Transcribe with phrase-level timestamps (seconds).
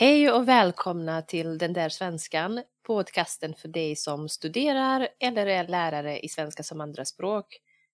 [0.00, 6.20] Hej och välkomna till Den där svenskan, podcasten för dig som studerar eller är lärare
[6.20, 7.46] i svenska som andraspråk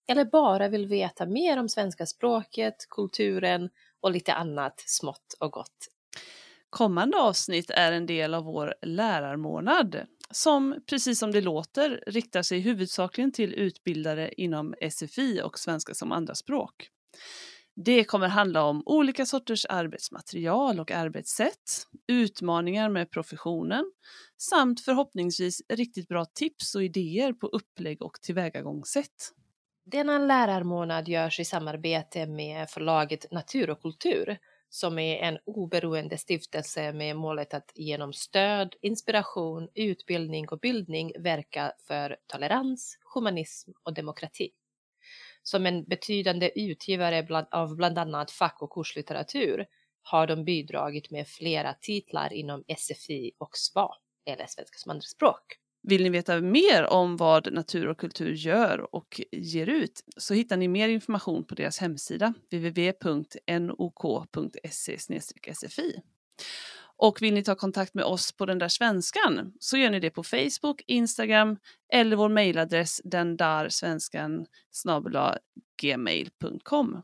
[0.08, 5.88] eller bara vill veta mer om svenska språket, kulturen och lite annat smått och gott.
[6.70, 10.00] Kommande avsnitt är en del av vår lärarmånad
[10.30, 16.12] som, precis som det låter, riktar sig huvudsakligen till utbildare inom SFI och svenska som
[16.12, 16.90] andraspråk.
[17.84, 23.92] Det kommer handla om olika sorters arbetsmaterial och arbetssätt, utmaningar med professionen
[24.36, 29.32] samt förhoppningsvis riktigt bra tips och idéer på upplägg och tillvägagångssätt.
[29.84, 36.92] Denna lärarmånad görs i samarbete med förlaget Natur och kultur som är en oberoende stiftelse
[36.92, 44.50] med målet att genom stöd, inspiration, utbildning och bildning verka för tolerans, humanism och demokrati.
[45.48, 49.66] Som en betydande utgivare bland, av bland annat fack och kurslitteratur
[50.02, 53.88] har de bidragit med flera titlar inom SFI och SVA,
[54.30, 55.42] eller svenska som andraspråk.
[55.82, 60.56] Vill ni veta mer om vad Natur och kultur gör och ger ut så hittar
[60.56, 63.38] ni mer information på deras hemsida www.nok.se
[65.54, 66.00] sfi.
[66.98, 70.10] Och vill ni ta kontakt med oss på den där svenskan så gör ni det
[70.10, 71.56] på Facebook, Instagram
[71.92, 74.46] eller vår mejladress den där svenskan
[75.82, 77.02] gmail.com.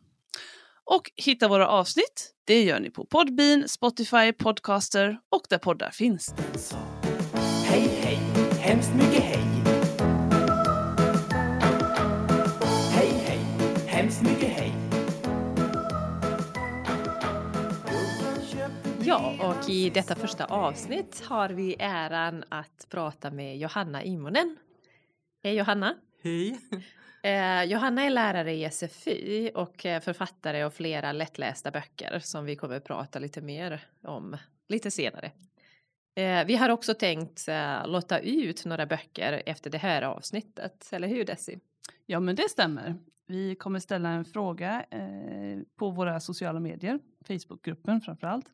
[0.84, 6.34] Och hitta våra avsnitt, det gör ni på Podbean, Spotify, Podcaster och där poddar finns.
[7.64, 8.18] Hej, hej,
[8.60, 9.38] hemskt mycket hej.
[9.38, 9.52] Hej,
[19.12, 24.56] Ja, och i detta första avsnitt har vi äran att prata med Johanna Immonen.
[25.42, 25.94] Hej Johanna!
[26.22, 26.60] Hej!
[27.24, 32.56] Eh, Johanna är lärare i SFI och eh, författare av flera lättlästa böcker som vi
[32.56, 34.36] kommer att prata lite mer om
[34.69, 35.32] lite senare.
[36.16, 41.08] Eh, vi har också tänkt eh, låta ut några böcker efter det här avsnittet, eller
[41.08, 41.58] hur Desi?
[42.06, 42.94] Ja, men det stämmer.
[43.26, 48.47] Vi kommer ställa en fråga eh, på våra sociala medier, Facebookgruppen framför allt.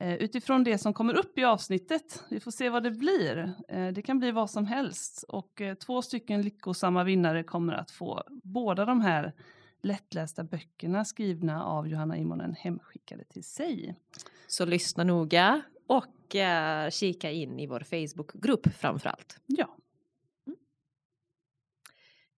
[0.00, 2.24] Eh, utifrån det som kommer upp i avsnittet.
[2.30, 3.52] Vi får se vad det blir.
[3.68, 7.90] Eh, det kan bli vad som helst och eh, två stycken lyckosamma vinnare kommer att
[7.90, 9.32] få båda de här
[9.82, 13.96] lättlästa böckerna skrivna av Johanna Immonen hemskickade till sig.
[14.46, 19.40] Så lyssna noga och eh, kika in i vår Facebookgrupp framför allt.
[19.46, 19.76] Ja,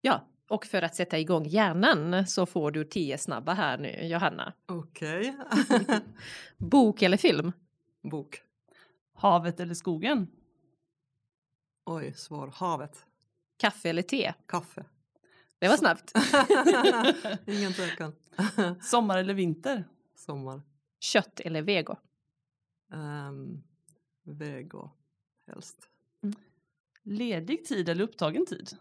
[0.01, 4.53] Ja, och för att sätta igång hjärnan så får du tio snabba här nu, Johanna.
[4.65, 5.35] Okej.
[6.57, 7.51] Bok eller film?
[8.03, 8.41] Bok.
[9.13, 10.27] havet eller skogen?
[11.85, 12.51] Oj, svår.
[12.55, 13.05] Havet.
[13.57, 14.33] Kaffe eller te?
[14.45, 14.85] Kaffe.
[15.59, 16.11] Det var snabbt.
[17.47, 18.15] Ingen tvekan.
[18.81, 19.87] Sommar eller vinter?
[20.15, 20.61] Sommar.
[20.99, 21.95] Kött eller vego?
[22.91, 23.63] Um,
[24.23, 24.89] vego,
[25.47, 25.89] helst.
[27.03, 28.77] Ledig tid eller upptagen tid?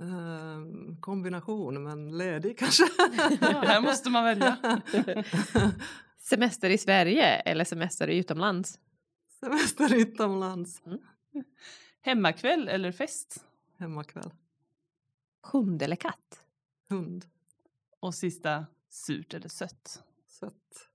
[0.00, 2.84] Ehm, kombination, men ledig kanske.
[3.40, 4.82] Här måste man välja.
[6.18, 8.78] Semester i Sverige eller semester utomlands?
[9.40, 10.82] Semester utomlands.
[12.00, 13.44] Hemmakväll eller fest?
[13.78, 14.30] Hemmakväll.
[15.52, 16.42] Hund eller katt?
[16.88, 17.24] Hund.
[18.00, 20.02] Och sista, surt eller sött?
[20.28, 20.88] Sött.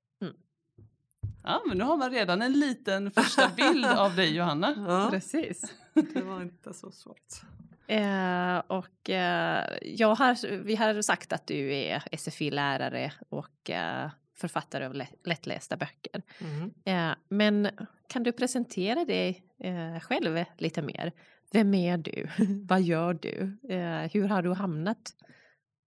[1.43, 4.73] Ja, men nu har man redan en liten första bild av dig Johanna.
[4.87, 5.73] Ja, Precis.
[6.13, 7.41] det var inte så svårt.
[7.87, 14.85] Eh, och eh, jag har, vi har sagt att du är SFI-lärare och eh, författare
[14.85, 16.21] av lä- lättlästa böcker.
[16.41, 16.73] Mhm.
[16.85, 17.69] Eh, men
[18.07, 21.11] kan du presentera dig eh, själv lite mer?
[21.51, 22.27] Vem är du?
[22.67, 23.57] Vad gör du?
[23.69, 25.13] Eh, hur har du hamnat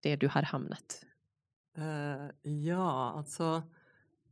[0.02, 1.02] det du har hamnat?
[1.78, 3.62] Eh, ja, alltså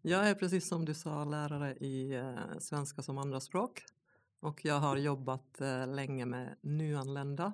[0.07, 3.83] jag är precis som du sa lärare i eh, svenska som andraspråk
[4.41, 7.53] och jag har jobbat eh, länge med nyanlända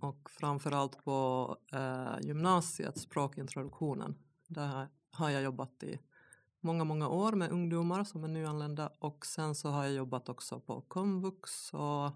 [0.00, 4.14] och framförallt på eh, gymnasiet, språkintroduktionen.
[4.46, 5.98] Där har- jag jobbat i
[6.60, 10.60] många, många år med ungdomar som är nyanlända och sen så har jag jobbat också
[10.60, 12.12] på komvux och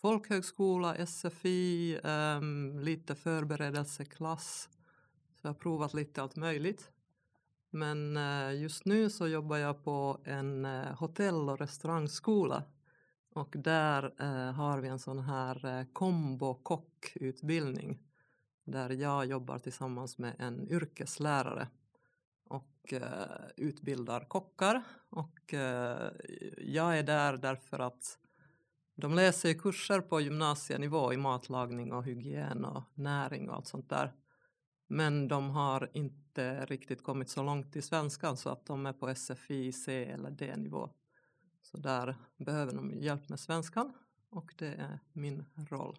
[0.00, 4.68] folkhögskola, SFI, ehm, lite förberedelseklass.
[5.34, 6.90] Så jag har provat lite allt möjligt.
[7.74, 12.62] Men eh, just nu så jobbar jag på en eh, hotell och restaurangskola.
[13.34, 17.98] Och där eh, har vi en sån här kombokockutbildning.
[18.64, 21.68] Där jag jobbar tillsammans med en yrkeslärare.
[22.48, 22.94] Och
[23.56, 24.82] utbildar kockar.
[25.10, 25.54] Och
[26.58, 28.18] jag är där därför att
[28.94, 34.12] de läser kurser på gymnasienivå i matlagning och hygien och näring och allt sånt där.
[34.88, 39.14] Men de har inte riktigt kommit så långt i svenskan så att de är på
[39.14, 40.90] SFI, C eller D-nivå.
[41.62, 43.92] Så där behöver de hjälp med svenskan
[44.30, 45.98] och det är min roll.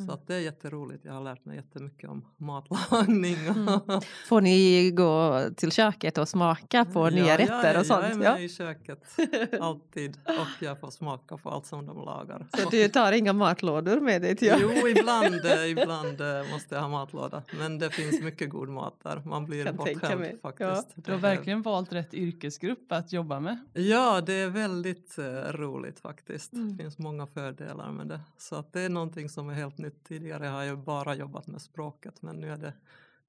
[0.00, 0.08] Mm.
[0.08, 1.04] Så att det är jätteroligt.
[1.04, 3.36] Jag har lärt mig jättemycket om matlagning.
[3.46, 3.80] Mm.
[4.28, 8.02] Får ni gå till köket och smaka på nya rätter och sånt?
[8.02, 8.38] Jag är med Ja.
[8.38, 9.04] i köket
[9.60, 12.46] alltid och jag får smaka på allt som de lagar.
[12.58, 16.82] Så du tar inga matlådor med dig till Jo, ibland, eh, ibland eh, måste jag
[16.82, 17.42] ha matlåda.
[17.58, 19.22] Men det finns mycket god mat där.
[19.24, 20.88] Man blir Kan bortskämd faktiskt.
[20.94, 23.58] Du har verkligen valt rätt yrkesgrupp att jobba med.
[23.72, 26.52] Ja, det är väldigt eh, roligt faktiskt.
[26.52, 26.76] Mm.
[26.76, 28.20] Det finns många fördelar med det.
[28.38, 29.89] Så att det är någonting som är helt nytt.
[29.90, 32.74] Tidigare har jag bara jobbat med språket men nu är det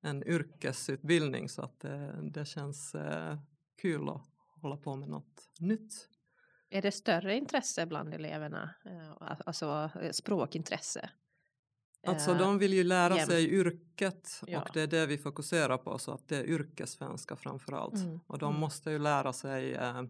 [0.01, 3.37] en yrkesutbildning så att det, det känns eh,
[3.81, 4.21] kul att
[4.61, 6.07] hålla på med något nytt.
[6.69, 8.69] Är det större intresse bland eleverna?
[8.85, 11.09] Eh, Alltså eh, språkintresse?
[12.07, 13.29] Alltså Eh, de vill ju lära jämt.
[13.31, 14.61] sig yrket Ja.
[14.61, 17.95] och det är det vi fokuserar på så att det är yrkessvenska framför allt.
[17.95, 18.59] Mm, Och de mm.
[18.59, 20.03] måste ju lära sig eh,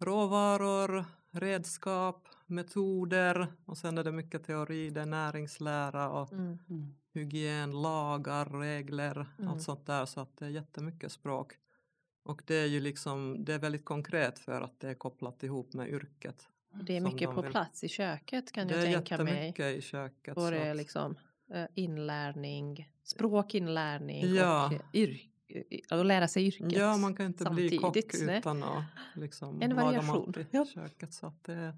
[0.00, 6.58] råvaror, redskap, metoder och sen är det mycket teori, det är näringslära och mm.
[7.14, 9.50] hygien, lagar, regler, Mm.
[9.50, 11.52] allt sånt där så att det är jättemycket språk.
[12.24, 15.72] Och det är ju liksom, det är väldigt konkret för att det är kopplat ihop
[15.74, 16.48] med yrket.
[16.82, 17.50] Det är mycket de på vill.
[17.50, 19.34] plats i köket kan det jag är tänka mig.
[19.34, 20.34] jättemycket i köket.
[20.34, 21.16] Både att- liksom
[21.54, 24.66] eh, inlärning, språkinlärning Ja.
[24.66, 25.28] och yrk,
[25.90, 26.72] att lära sig yrket.
[26.72, 28.84] Ja, man kan inte bli kock samtidigt, utan att
[29.14, 30.66] liksom En laga variation, mat i ja.
[30.74, 31.12] köket.
[31.14, 31.76] Så att det,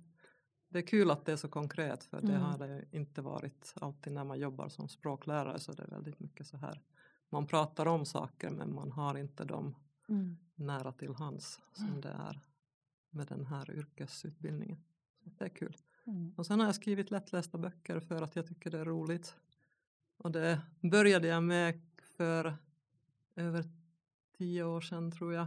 [0.74, 2.42] det är kul att det är så konkret för det Mm.
[2.42, 6.46] har det inte varit alltid när man jobbar som språklärare så det är väldigt mycket
[6.46, 6.80] så här.
[7.30, 9.74] Man pratar om saker men man har inte dem
[10.08, 10.36] Mm.
[10.54, 12.40] nära till hands som det är
[13.10, 14.78] med den här yrkesutbildningen.
[15.24, 15.76] Så det är kul.
[16.06, 16.34] Mm.
[16.36, 19.36] Och sen har jag skrivit lättlästa böcker för att jag tycker det är roligt.
[20.16, 21.80] Och det började jag med
[22.16, 22.56] för
[23.36, 23.64] över
[24.38, 25.46] tio år sedan tror jag.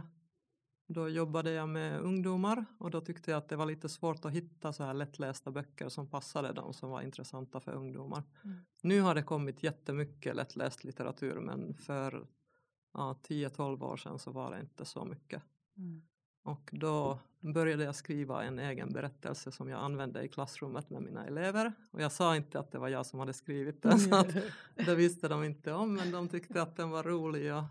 [0.90, 4.32] Då jobbade jag med ungdomar och då tyckte jag att det var lite svårt att
[4.32, 8.22] hitta så här lättlästa böcker som passade dem som var intressanta för ungdomar.
[8.44, 8.56] Mm.
[8.82, 12.26] Nu har det kommit jättemycket lättläst litteratur men för
[12.94, 15.42] ja, 10-12 år sedan så var det inte så mycket.
[15.76, 16.02] Mm.
[16.42, 21.26] Och då började jag skriva en egen berättelse som jag använde i klassrummet med mina
[21.26, 21.72] elever.
[21.90, 24.34] Och jag sa inte att det var jag som hade skrivit den, så att
[24.74, 27.64] det visste de inte om, men de tyckte att den var rolig och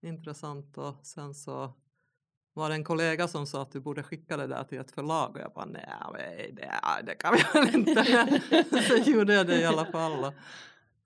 [0.00, 0.78] intressant.
[0.78, 1.72] Och sen så
[2.54, 5.30] var det en kollega som sa att du borde skicka det där till ett förlag
[5.36, 6.72] och jag bara nej, det,
[7.06, 8.04] det kan vi väl inte.
[8.88, 10.32] så gjorde jag det i alla fall.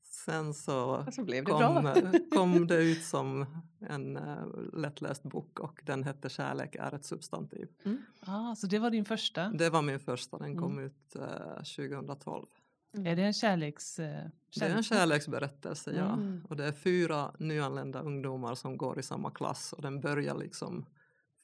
[0.05, 1.95] Sen så så det kom, bra.
[2.35, 3.47] kom det ut som
[3.81, 7.69] en uh, lättläst bok och den hette Kärlek är ett substantiv.
[8.21, 9.49] Ah, så det var din första.
[9.49, 10.85] Det var min första, den kom Mm.
[10.85, 11.55] ut eh,
[11.87, 12.47] 2012.
[13.05, 13.99] Är det en kärleks...
[13.99, 14.25] eh,
[14.59, 16.13] Det är en kärleksberättelse, ja.
[16.13, 16.45] Mm.
[16.49, 20.87] Och det är fyra nyanlända ungdomar som går i samma klass och den börjar liksom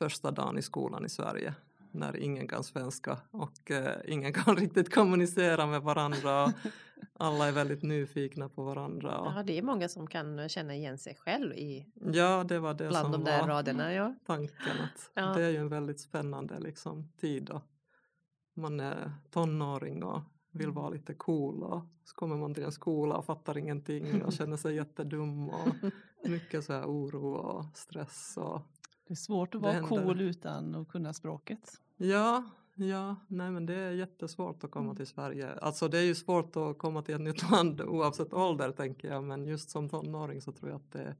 [0.03, 1.55] första dagen i skolan i Sverige
[1.91, 6.53] när ingen kan svenska och eh, ingen kan riktigt kommunicera med varandra.
[7.15, 9.19] Alla är väldigt nyfikna på varandra.
[9.19, 12.75] Och, Ja, det är många som kan känna igen sig själv i ja, det var
[12.75, 13.93] det bland som de där var raderna.
[13.93, 14.15] Ja.
[14.27, 14.81] tanken.
[14.85, 15.23] Att Ja.
[15.23, 17.51] Det är ju en väldigt spännande liksom, tid.
[17.51, 17.63] Och
[18.55, 20.21] man är tonåring och
[20.53, 24.33] vill vara lite cool och så kommer man till en skola och fattar ingenting och
[24.33, 25.75] känner sig jättedum och
[26.25, 28.35] mycket så här oro och stress.
[28.37, 28.61] Och,
[29.13, 29.89] Det är svårt att Det vara händer.
[30.05, 31.73] cool utan att kunna språket.
[31.97, 32.45] ja,
[32.75, 34.97] ja, nej men det är jättesvårt att komma Mm.
[34.97, 35.53] till Sverige.
[35.53, 39.25] Alltså det är ju svårt att komma till ett nytt land oavsett ålder tänker jag
[39.25, 41.17] men just som tonåring så tror jag att det är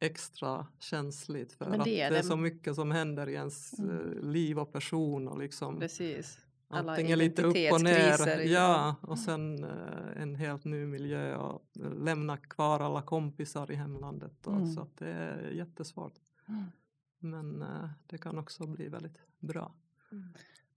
[0.00, 2.28] extra känsligt för Men att det är det är det.
[2.28, 3.90] så mycket som händer i ens Mm.
[3.98, 6.38] eh, liv och person och liksom Precis.
[6.68, 8.94] Alla Antingen lite upp och ner, ja.
[9.00, 11.62] och sen eh, en helt ny miljö och
[11.96, 14.46] lämna kvar alla kompisar i hemlandet.
[14.46, 14.66] Och, Mm.
[14.72, 16.14] Så att det är jättesvårt.
[16.48, 16.64] Mm.
[17.22, 19.72] Men eh, det kan också bli väldigt bra.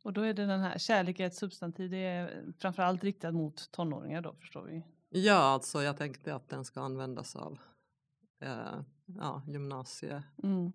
[0.04, 1.90] Och då är det den här kärlek är ett substantiv.
[1.92, 4.84] Det är framförallt riktat mot tonåringar då förstår vi.
[5.10, 7.60] Ja, alltså jag tänkte att den ska användas av
[8.40, 10.74] eh, ja, gymnasieåldern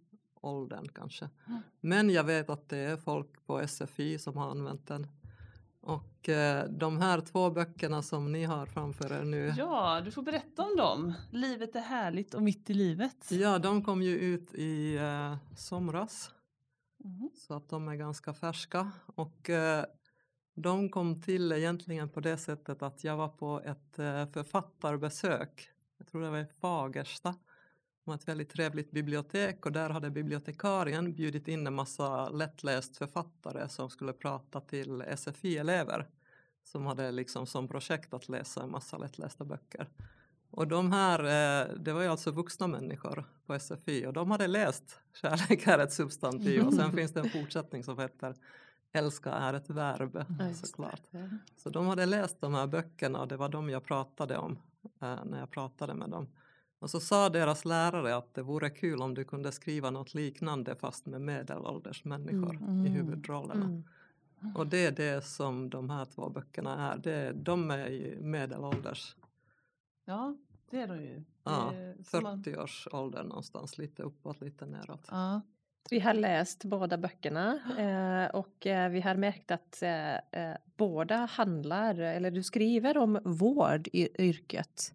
[0.78, 0.88] Mm.
[0.94, 1.28] kanske.
[1.46, 1.60] Mm.
[1.80, 5.06] Men jag vet att det är folk på SFI som har använt den.
[5.90, 9.54] Och eh, de här två böckerna som ni har framför er nu.
[9.58, 11.14] Ja, du får berätta om dem.
[11.30, 13.30] Livet är härligt och mitt i livet.
[13.30, 16.30] Ja, de kom ju ut i eh, somras
[17.04, 17.30] Mm.
[17.34, 19.84] så att de är ganska färska och eh,
[20.54, 23.96] de kom till egentligen på det sättet att jag var på ett
[24.32, 25.68] författarbesök.
[25.98, 27.34] Jag tror det var i Fagersta.
[28.10, 33.68] Var ett väldigt trevligt bibliotek och där hade bibliotekarien bjudit in en massa lättläst författare
[33.68, 36.06] som skulle prata till SFI-elever
[36.64, 39.88] som hade liksom som projekt att läsa en massa lättlästa böcker.
[40.50, 44.46] Och de här, eh, det var ju alltså vuxna människor på SFI och de hade
[44.46, 48.34] läst Kärlek är ett substantiv och sen finns det en fortsättning som heter
[48.92, 51.02] älska är ett verb Ja, såklart.
[51.56, 54.58] Så de hade läst de här böckerna och det var de jag pratade om
[55.00, 56.28] eh, när jag pratade med dem.
[56.80, 60.74] Och så sa deras lärare att det vore kul om du kunde skriva något liknande
[60.76, 62.86] fast med medelålders människor Mm.
[62.86, 63.64] i huvudrollerna.
[63.64, 64.56] Mm.
[64.56, 66.98] Och det är det som de här två böckerna är.
[66.98, 69.16] Det, de är i medelålders,
[70.04, 70.36] Ja,
[70.70, 71.24] det är de ju.
[71.44, 75.06] Ja, Det är som man- 40-årsåldern någonstans, lite uppåt, lite neråt.
[75.10, 75.40] Ja.
[75.90, 81.16] Vi har läst båda böckerna eh, och eh, vi har märkt att eh, eh, båda
[81.16, 84.92] handlar, eller du skriver om vård i yrket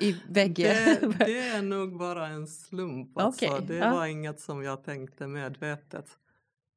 [0.00, 0.98] i, bägge.
[1.00, 3.10] Det, det är nog bara en slump.
[3.18, 3.46] Alltså.
[3.46, 6.10] Okej, det var inget som jag tänkte medvetet.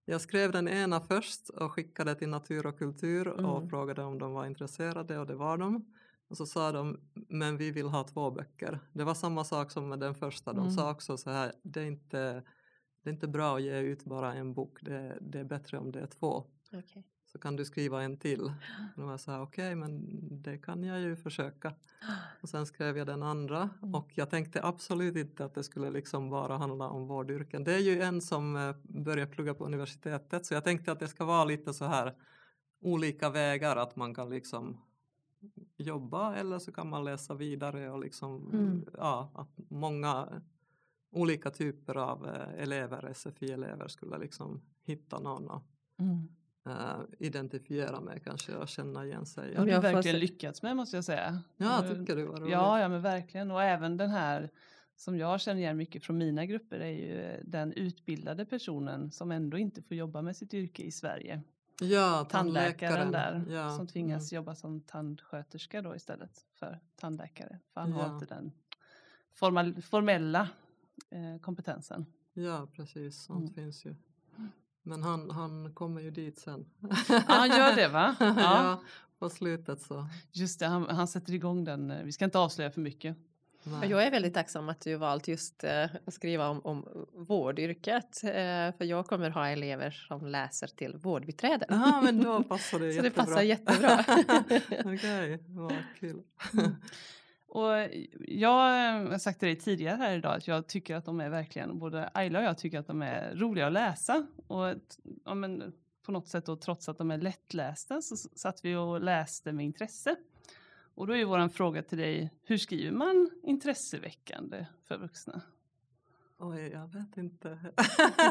[0.06, 3.70] Jag skrev den ena först och skickade till Natur och kultur och Mm.
[3.70, 5.86] frågade om de var intresserade och det var de.
[6.30, 8.80] Och så sa de, men vi vill ha två böcker.
[8.94, 10.54] Det var samma sak som med den första.
[10.54, 10.72] De Mm.
[10.72, 12.44] sa också så här, det är inte,
[13.04, 14.78] det är inte bra att ge ut bara en bok.
[14.82, 16.44] Det, det är bättre om det är två.
[16.74, 17.04] Okej.
[17.26, 18.42] Så kan du skriva en till.
[18.96, 20.06] Och de var så här, okej, men
[20.44, 21.74] det kan jag ju försöka.
[22.42, 23.96] Och sen skrev jag den andra Mm.
[23.96, 27.64] och jag tänkte absolut inte att det skulle liksom bara handla om vårdyrken.
[27.64, 31.08] Det är ju en som eh, börjar plugga på universitetet så jag tänkte att det
[31.08, 32.16] ska vara lite så här
[32.82, 34.78] olika vägar att man kan liksom
[35.78, 38.86] jobba eller så kan man läsa vidare och liksom Mm.
[38.98, 40.42] ja, att många
[41.12, 45.64] olika typer av eh, elever, SFI-elever skulle liksom hitta någon och
[46.00, 46.28] Mm.
[46.66, 49.56] eh, identifiera med kanske och känna igen sig.
[49.56, 51.42] Har du Jag får verkligen se- lyckats med måste jag säga.
[51.58, 52.52] Ja, Eh, tycker du var roligt?
[52.52, 53.52] Ja, ja men verkligen.
[53.52, 54.50] Och även den här
[54.96, 59.58] som jag känner igen mycket från mina grupper är ju den utbildade personen som ändå
[59.58, 61.42] inte får jobba med sitt yrke i Sverige.
[61.82, 64.36] ja Tandläkaren där ja, som tvingas mm.
[64.42, 67.60] jobba som tandsköterska då istället för tandläkare.
[67.74, 67.98] För han Ja.
[67.98, 68.52] har inte den
[69.34, 70.48] formal, formella eh,
[71.42, 72.06] kompetensen.
[72.34, 73.24] Ja, precis.
[73.24, 73.54] Sånt Mm.
[73.54, 73.96] finns ju.
[74.84, 76.66] Men han, han kommer ju dit sen.
[77.10, 78.16] Ja, han gör det va?
[78.20, 78.34] ja.
[78.38, 78.82] Ja,
[79.20, 80.08] på slutet så.
[80.32, 80.66] just det.
[80.68, 81.92] Han, han sätter igång den.
[81.92, 83.18] eh, Vi ska inte avslöja för mycket.
[83.64, 83.90] Nej.
[83.90, 88.24] jag är väldigt tacksam att du valt just eh, att skriva om, om vårdyrket.
[88.24, 88.32] Eh,
[88.78, 91.68] för jag kommer ha elever som läser till vårdbiträden.
[91.70, 94.00] Ja, men då passar det Så det passar jättebra.
[94.94, 96.22] Okej, vad kul.
[97.50, 97.74] Och
[98.20, 98.50] jag
[99.10, 102.10] har sagt till dig tidigare här idag att jag tycker att de är verkligen, både
[102.14, 104.28] Ayla och jag tycker att de är roliga att läsa.
[104.48, 104.76] Och
[105.26, 105.74] ja, men,
[106.06, 109.66] på något sätt då, trots att de är lättlästa så satt vi och läste med
[109.66, 110.16] intresse.
[110.96, 115.42] Och då är vår fråga till dig, hur skriver man intresseväckande för vuxna?
[116.38, 117.60] Oj, jag vet inte.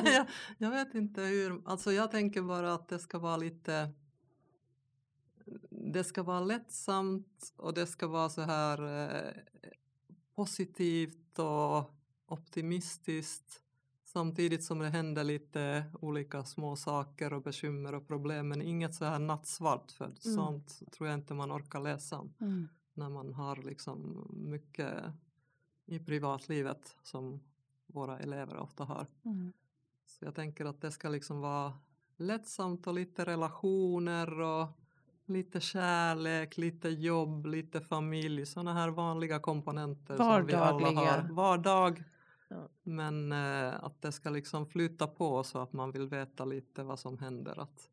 [0.05, 0.27] jag,
[0.59, 3.93] jag vet inte hur, alltså jag tänker bara att det ska vara lite
[5.81, 9.33] det ska vara lättsamt och det ska vara så här eh,
[10.35, 11.91] positivt och
[12.27, 13.63] optimistiskt.
[14.05, 19.05] Samtidigt som det händer lite olika små saker och bekymmer och problem men inget så
[19.05, 22.35] här nattsvart för sånt tror jag inte man orkar läsa om
[22.95, 24.95] när man har liksom mycket
[25.87, 27.41] i privatlivet som
[27.87, 29.07] våra elever ofta har.
[30.07, 31.73] Så jag tänker att det ska liksom vara
[32.17, 34.69] lättsamt och lite relationer och
[35.29, 41.13] lite kärlek, lite jobb, lite familj, sådana här vanliga komponenter som vi alla Vardagliga.
[41.13, 41.29] har.
[41.33, 42.05] Vardag.
[42.49, 42.69] Ja.
[42.83, 46.99] Men eh, att det ska liksom flyta på så att man vill veta lite vad
[46.99, 47.61] som händer.
[47.61, 47.91] Att,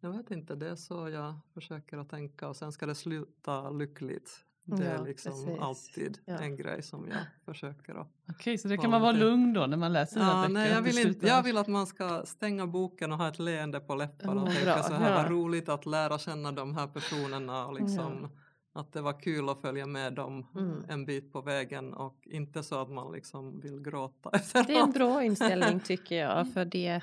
[0.00, 3.70] jag vet inte, det är så jag försöker att tänka och sen ska det sluta
[3.70, 4.44] lyckligt.
[4.64, 5.60] Det är Ja, liksom precis.
[5.60, 6.38] alltid Ja.
[6.38, 9.76] en grej som jag försöker att Okej, så det kan man vara lugn då när
[9.76, 10.52] man läser den här Ja, böcker?
[10.52, 13.80] nej, jag, vill inte, jag vill att man ska stänga boken och ha ett leende
[13.80, 15.22] på läpparna och Ja, tänka så här, ja.
[15.22, 18.28] vad roligt att lära känna de här personerna och liksom
[18.74, 20.84] att det var kul att följa med dem Mm.
[20.88, 24.66] en bit på vägen och inte så att man liksom vill gråta efteråt.
[24.66, 27.00] Det är en bra inställning tycker jag för det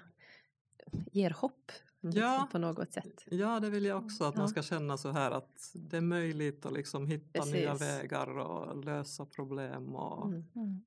[1.11, 1.71] ger hopp
[2.01, 2.48] liksom, Ja.
[2.51, 3.24] på något sätt.
[3.25, 4.39] Ja, det vill jag också att Ja.
[4.41, 7.88] man ska känna så här att det är möjligt att liksom hitta nya Precis.
[7.88, 10.46] vägar och lösa problem och Mm.
[10.56, 10.82] Mm.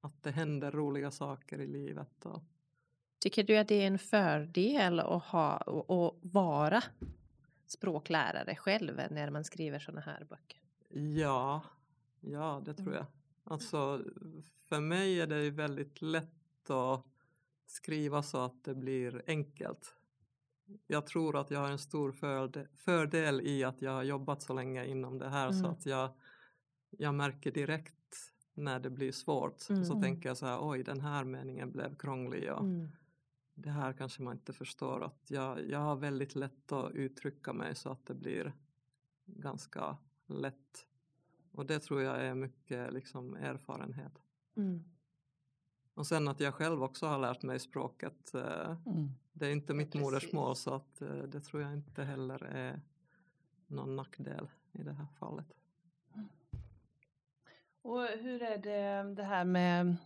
[0.00, 2.26] att det händer roliga saker i livet.
[2.26, 2.42] Och,
[3.20, 6.82] Tycker du att det är en fördel att ha och vara
[7.66, 10.60] språklärare själv när man skriver sådana här böcker?
[11.18, 11.62] Ja,
[12.20, 12.96] ja det tror Mm.
[12.98, 13.06] jag.
[13.52, 14.00] Alltså
[14.68, 17.04] för mig är det väldigt lätt att
[17.66, 19.94] skriva så att det blir enkelt.
[20.86, 24.52] Jag tror att jag har en stor förde- fördel i att jag har jobbat så
[24.54, 25.70] länge inom det här så Mm.
[25.70, 26.10] att jag,
[26.90, 27.94] jag märker direkt
[28.54, 29.60] när det blir svårt.
[29.60, 30.02] Så Mm.
[30.02, 32.88] tänker jag så här, oj den här meningen blev krånglig och Mm.
[33.54, 35.04] det här kanske man inte förstår.
[35.04, 38.52] Att jag, jag har väldigt lätt att uttrycka mig så att det blir
[39.26, 39.96] ganska
[40.26, 40.86] lätt.
[41.52, 44.22] Och det tror jag är mycket liksom erfarenhet.
[45.98, 46.00] Mm.
[46.00, 48.34] Och sen att jag själv också har lärt mig språket.
[48.34, 49.10] eh, Mm.
[49.32, 50.04] Det är inte mitt precis.
[50.04, 52.80] modersmål så att eh, det tror jag inte heller är
[53.66, 55.46] någon nackdel i det här fallet.
[57.82, 59.96] Och hur är det, det här med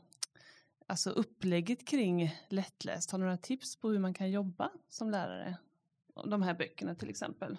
[0.87, 3.11] alltså upplägget kring lättläst?
[3.11, 5.56] Har du några tips på hur man kan jobba som lärare?
[6.26, 7.58] De här böckerna till exempel.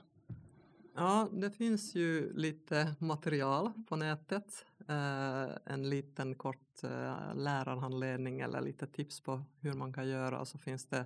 [0.95, 4.65] Ja, det finns ju lite material på nätet.
[4.89, 10.39] Eh, en liten kort eh, lärarhandledning eller lite tips på hur man kan göra.
[10.39, 11.05] Och så finns det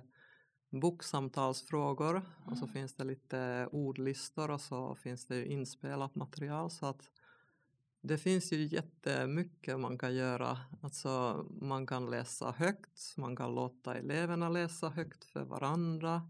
[0.70, 6.70] boksamtalsfrågor och så finns det lite ordlistor och så finns det ju inspelat material.
[6.70, 7.10] Så att
[8.00, 10.58] det finns ju jättemycket man kan göra.
[10.82, 16.22] Alltså man kan läsa högt, man kan låta eleverna läsa högt för varandra.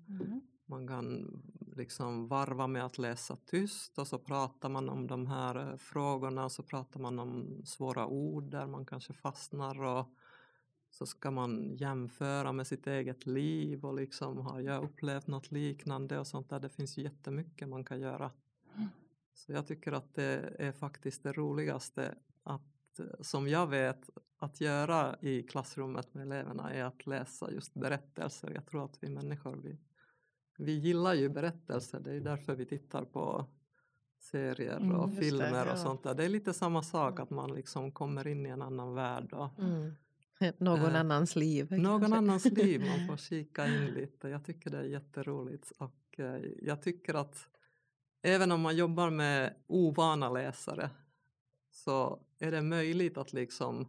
[0.68, 1.40] Man kan
[1.76, 6.44] liksom varva med att läsa tyst och så pratar man om de här eh, frågorna
[6.44, 10.06] och så pratar man om svåra ord där man kanske fastnar och
[10.90, 16.18] så ska man jämföra med sitt eget liv och liksom har jag upplevt något liknande
[16.18, 16.60] och sånt där.
[16.60, 18.30] Det finns jättemycket man kan göra.
[19.34, 24.60] Så jag tycker att det är faktiskt det roligaste att, eh, som jag vet att
[24.60, 28.50] göra i klassrummet med eleverna är att läsa just berättelser.
[28.54, 29.78] Jag tror att vi människor vi,
[30.58, 33.46] vi gillar ju berättelser, det är därför vi tittar på
[34.20, 35.72] serier Mm, och just det, filmer ja.
[35.72, 36.14] och sånt där.
[36.14, 39.58] Det är lite samma sak att man liksom kommer in i en annan värld och
[39.58, 39.92] Mm.
[40.58, 41.72] Någon Eh, annans liv.
[41.72, 42.18] någon kanske.
[42.18, 44.28] annans liv, man får kika in lite.
[44.28, 47.48] Jag tycker det är jätteroligt och eh, jag tycker att
[48.22, 50.90] även om man jobbar med ovana läsare
[51.70, 53.88] så är det möjligt att liksom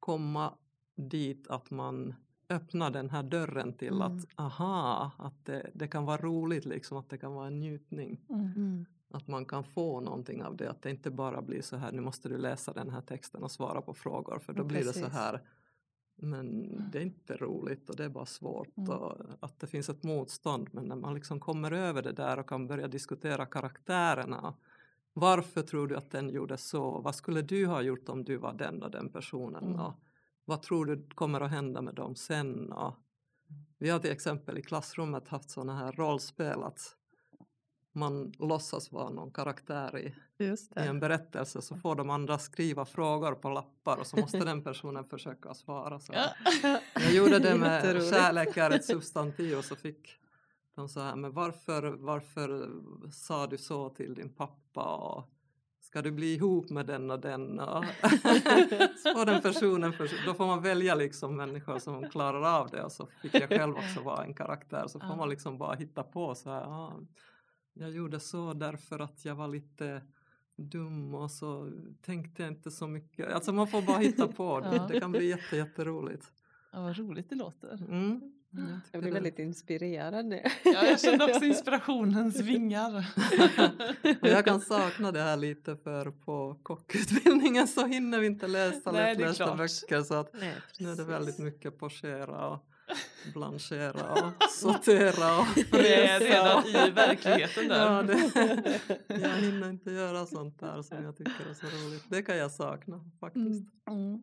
[0.00, 0.54] komma
[0.96, 2.14] dit att man
[2.48, 4.02] öppnar den här dörren till Mm.
[4.02, 8.20] att aha, att det, det kan vara roligt liksom, att det kan vara en njutning.
[8.30, 8.84] Mm.
[9.10, 12.00] Att man kan få någonting av det, att det inte bara blir så här, nu
[12.00, 14.92] måste du läsa den här texten och svara på frågor, för då Ja, blir det
[14.92, 15.40] så här,
[16.16, 18.90] men det är inte roligt och det är bara svårt Mm.
[18.90, 22.48] och att det finns ett motstånd, men när man liksom kommer över det där och
[22.48, 24.54] kan börja diskutera karaktärerna,
[25.12, 28.52] varför tror du att den gjorde så, vad skulle du ha gjort om du var
[28.52, 29.80] den och den personen Mm.
[29.80, 29.92] och
[30.44, 32.94] vad tror du kommer att hända med dem sen och
[33.78, 36.96] vi har till exempel i klassrummet haft sådana här rollspel att
[37.92, 43.32] man låtsas vara någon karaktär i, i en berättelse så får de andra skriva frågor
[43.32, 46.00] på lappar och så måste den personen försöka svara.
[46.00, 46.12] Så.
[46.62, 46.80] Ja.
[46.94, 50.18] Jag gjorde det med kärlek är ett substantiv och så fick
[50.74, 52.70] de så här, men varför, varför
[53.12, 55.33] sa du så till din pappa och
[55.94, 57.60] ska du bli ihop med den och den?
[57.60, 57.84] Och
[59.02, 62.82] så får den personen, för, då får man välja liksom människor som klarar av det
[62.82, 66.02] och så fick jag själv också vara en karaktär så får man liksom bara hitta
[66.02, 66.92] på så här, ah,
[67.72, 70.02] jag gjorde så därför att jag var lite
[70.56, 71.70] dum och så
[72.02, 73.32] tänkte jag inte så mycket.
[73.32, 74.86] Alltså man får bara hitta på det.
[74.88, 76.32] Det kan bli jätte, jätteroligt.
[76.72, 77.74] Ja, vad roligt det låter.
[77.74, 78.32] Mm.
[78.92, 80.42] Jag blir väldigt inspirerad nu.
[80.64, 83.06] Ja, jag kände också inspirationens vingar.
[84.20, 88.92] Och jag kan sakna det här lite för på kockutbildningen så hinner vi inte läsa
[88.92, 92.64] lättlästa böcker så att Nej, nu är det väldigt mycket pochera och
[93.34, 97.92] blanchera och sortera och Det är fräsa redan i verkligheten där.
[97.92, 102.04] Ja, det, jag hinner inte göra sånt där som jag tycker är så roligt.
[102.08, 103.64] Det kan jag sakna faktiskt.
[103.90, 104.22] Mm.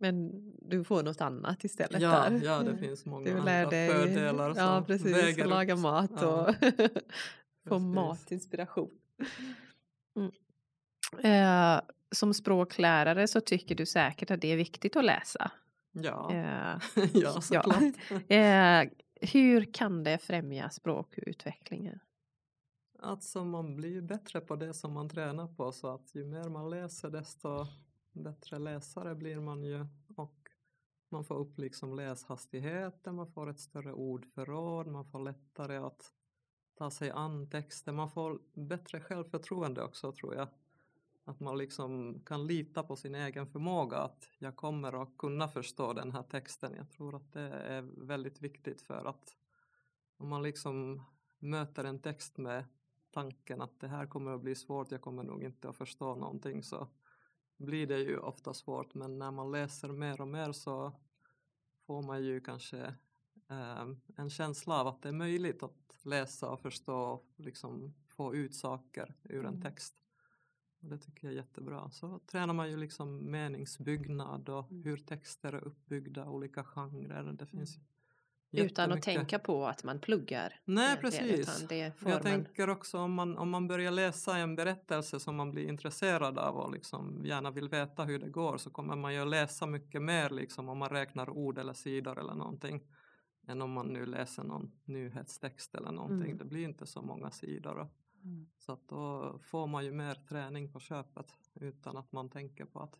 [0.00, 0.30] Men
[0.70, 2.40] du får något annat istället Ja, där.
[2.44, 5.76] ja, det finns många Du andra lär dig fördelar som ja, precis, väger att laga
[5.76, 6.54] mat Ja, och
[7.68, 7.94] få precis.
[7.94, 8.90] matinspiration.
[10.16, 10.30] Mm.
[11.76, 11.80] Eh,
[12.10, 15.50] som språklärare så tycker du säkert att det är viktigt att läsa.
[15.92, 17.82] Ja, Eh, ja såklart.
[18.28, 18.82] eh,
[19.20, 21.98] hur kan det främja språkutvecklingen?
[23.02, 26.70] Alltså man blir bättre på det som man tränar på så att ju mer man
[26.70, 27.66] läser desto
[28.18, 30.48] bättre läsare blir man ju och
[31.08, 36.12] man får upp liksom läshastigheten, man får ett större ordförråd, man får lättare att
[36.74, 40.48] ta sig an texten, man får bättre självförtroende också tror jag.
[41.24, 45.92] Att man liksom kan lita på sin egen förmåga att jag kommer att kunna förstå
[45.92, 46.74] den här texten.
[46.76, 49.36] Jag tror att det är väldigt viktigt för att
[50.16, 51.02] om man liksom
[51.38, 52.64] möter en text med
[53.10, 56.62] tanken att det här kommer att bli svårt, jag kommer nog inte att förstå någonting
[56.62, 56.88] så
[57.58, 60.92] blir det ju ofta svårt men när man läser mer och mer så
[61.86, 62.94] får man ju kanske
[63.50, 68.34] eh, en känsla av att det är möjligt att läsa och förstå och liksom få
[68.34, 69.62] ut saker ur en Mm.
[69.62, 69.94] text.
[70.80, 71.90] Och det tycker jag är jättebra.
[71.90, 77.32] Så tränar man ju liksom meningsbyggnad och hur texter är uppbyggda, olika genrer.
[77.32, 77.80] Det finns ju
[78.50, 80.60] Utan att tänka på att man pluggar.
[80.64, 81.66] Nej, eh, precis.
[81.68, 85.50] Det, det Jag tänker också om man, om man börjar läsa en berättelse som man
[85.50, 89.20] blir intresserad av och liksom gärna vill veta hur det går så kommer man ju
[89.20, 92.82] att läsa mycket mer liksom om man räknar ord eller sidor eller någonting
[93.48, 96.30] än om man nu läser någon nyhetstext eller någonting.
[96.30, 96.38] Mm.
[96.38, 97.88] Det blir inte så många sidor.
[98.24, 98.46] Mm.
[98.58, 102.80] så att då får man ju mer träning på köpet utan att man tänker på
[102.80, 102.98] att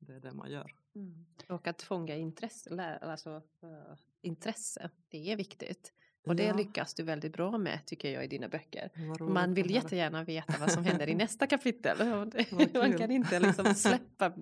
[0.00, 0.74] det är det man gör.
[0.94, 1.26] Mm.
[1.48, 5.92] Och att fånga intresse, alltså, eh, intresse, det är viktigt.
[6.26, 8.90] Och det Ja, lyckas du väldigt bra med tycker jag i dina böcker.
[9.20, 11.98] Man vill jättegärna veta vad som händer i nästa kapitel.
[12.74, 14.32] Man kan inte liksom släppa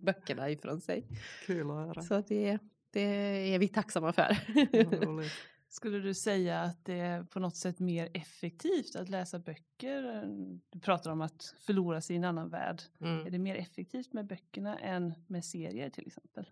[0.00, 1.06] böckerna ifrån sig.
[1.46, 2.02] Kul att höra.
[2.02, 2.58] Så det,
[2.90, 3.00] det
[3.54, 4.36] är vi tacksamma för.
[5.76, 10.02] Skulle du säga att det är på något sätt mer effektivt att läsa böcker?
[10.70, 12.82] Du pratar om att förlora sig i en annan värld.
[12.98, 13.32] Är Mm.
[13.32, 16.50] det mer effektivt med böckerna än med serier till exempel?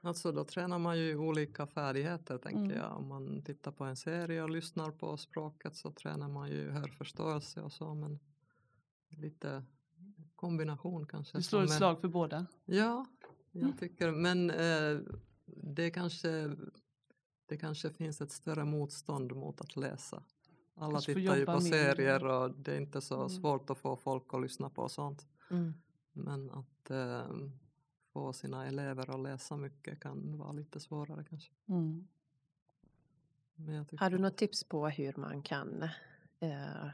[0.00, 2.76] Alltså då tränar man ju olika färdigheter tänker Mm.
[2.76, 2.96] jag.
[2.96, 7.60] Om man tittar på en serie och lyssnar på språket så tränar man ju hörförståelse
[7.60, 8.18] och så men
[9.08, 9.64] lite
[10.36, 11.38] kombination kanske.
[11.38, 12.46] Du slår ett är- slag för båda.
[12.64, 13.06] Ja,
[13.52, 13.76] jag Mm.
[13.76, 14.98] tycker men eh,
[15.46, 16.56] det kanske
[17.46, 20.22] det kanske finns ett större motstånd mot att läsa.
[20.74, 23.28] Alla tittar ju på serier och det är inte så Mm.
[23.30, 25.26] svårt att få folk att lyssna på sånt.
[25.50, 25.74] Mm.
[26.12, 27.26] Men att eh,
[28.12, 31.52] få sina elever att läsa mycket kan vara lite svårare kanske.
[31.68, 32.06] Mm.
[33.98, 35.82] Har du något tips på hur man kan
[36.40, 36.88] eh,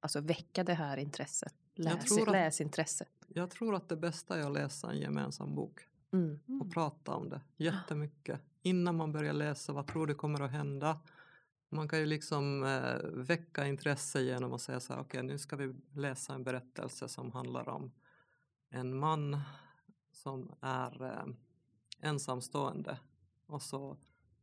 [0.00, 1.54] alltså väcka det här intresset?
[1.74, 3.04] Läs, tror att- Läsintresse.
[3.28, 5.80] Jag tror att det bästa är att läsa en gemensam bok
[6.12, 6.38] Mm.
[6.48, 6.60] Mm.
[6.60, 8.40] och prata om det jättemycket.
[8.62, 11.00] Innan man börjar läsa, vad tror du kommer att hända?
[11.68, 15.56] Man kan ju liksom eh, väcka intresse genom att säga så här, okej nu ska
[15.56, 17.92] vi läsa en berättelse som handlar om
[18.70, 19.40] en man
[20.12, 21.26] som är eh,
[22.00, 22.98] ensamstående.
[23.46, 23.96] Och så,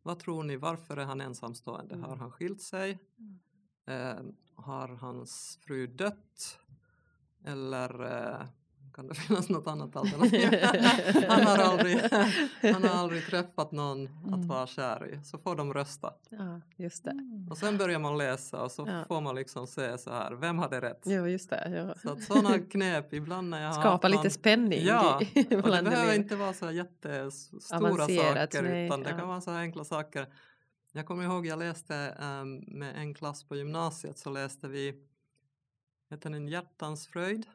[0.03, 1.95] vad tror ni, varför är han ensamstående?
[1.95, 2.09] Mm.
[2.09, 2.99] Har han skilt sig?
[3.85, 4.19] Eh,
[4.55, 6.59] har hans fru dött?
[7.43, 8.47] Eller eh,
[8.97, 10.49] kan det finnas något annat alternativ?
[11.29, 12.01] han, har aldrig,
[12.73, 14.47] han har aldrig träffat någon att Mm.
[14.47, 15.23] vara kär i.
[15.23, 16.13] Så får de rösta.
[16.29, 17.11] Ja, just det.
[17.11, 17.47] Mm.
[17.51, 19.05] Och sen börjar man läsa och så Ja.
[19.07, 21.01] får man liksom se så här, vem hade rätt?
[21.05, 21.69] Jo, just det.
[21.87, 21.95] Ja.
[22.01, 24.85] Så att sådana knep ibland när jag har Skapa lite någon, spänning.
[24.85, 29.17] Ja, i- och det behöver inte vara så jättestora saker nej, utan det ja.
[29.17, 30.27] kan vara så här enkla saker.
[30.91, 34.93] Jag kommer ihåg jag läste ehm, med en klass på gymnasiet så läste vi
[36.09, 37.45] heter den Hjärtans fröjd.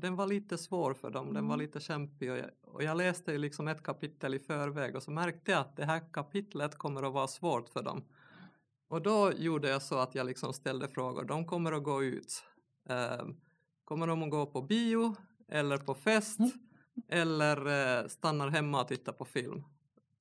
[0.00, 1.66] Den var lite svår för dem, den var Mm.
[1.66, 5.10] lite kämpig och jag, och jag läste ju liksom ett kapitel i förväg och så
[5.10, 8.04] märkte jag att det här kapitlet kommer att vara svårt för dem.
[8.88, 11.24] Och då gjorde jag så att jag liksom ställde frågor.
[11.24, 12.44] De kommer att gå ut.
[12.88, 13.36] Ehm,
[13.84, 15.14] kommer de att gå på bio
[15.48, 16.50] eller på fest Mm.
[17.08, 17.56] eller
[18.02, 19.62] eh, stannar hemma och tittar på film?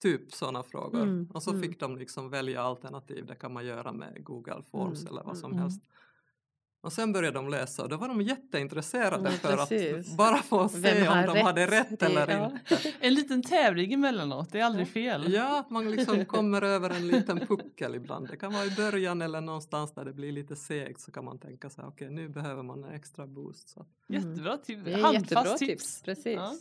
[0.02, 1.02] Typ sådana frågor.
[1.02, 1.62] Mm, Och så mm.
[1.62, 3.26] fick de liksom välja alternativ.
[3.26, 5.84] Det kan man göra med Google Forms Mm, eller vad som helst.
[6.82, 10.12] Och sen började de läsa och då var de jätteintresserade Mm, för precis.
[10.12, 11.44] att bara få se om de rätt?
[11.44, 12.52] hade rätt Det- eller ja.
[12.52, 12.94] inte.
[13.00, 15.34] En liten tävling emellanåt, det är aldrig fel.
[15.34, 18.28] Ja, att man liksom kommer över en liten puckel ibland.
[18.28, 21.40] Det kan vara i början eller någonstans där det blir lite segt så kan man
[21.40, 23.70] tänka sig okej nu behöver man en extra boost.
[23.70, 23.86] Så.
[24.08, 24.84] Jättebra tips.
[24.86, 25.60] Det är Handfast jättebra tips.
[25.70, 26.02] tips.
[26.02, 26.36] Precis.
[26.36, 26.54] Ja.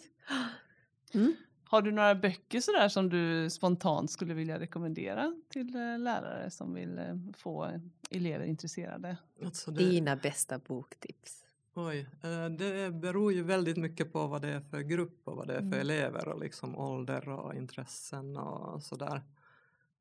[1.15, 1.35] Mm.
[1.71, 6.75] Har du några böcker sådär som du spontant skulle vilja rekommendera till eh, lärare som
[6.75, 9.17] vill eh, få elever intresserade?
[9.45, 11.45] Alltså det, Dina bästa boktips.
[11.75, 15.47] oj, eh, det beror ju väldigt mycket på vad det är för grupp och vad
[15.47, 15.81] det är för Mm.
[15.81, 19.23] elever och liksom ålder och intressen och sådär.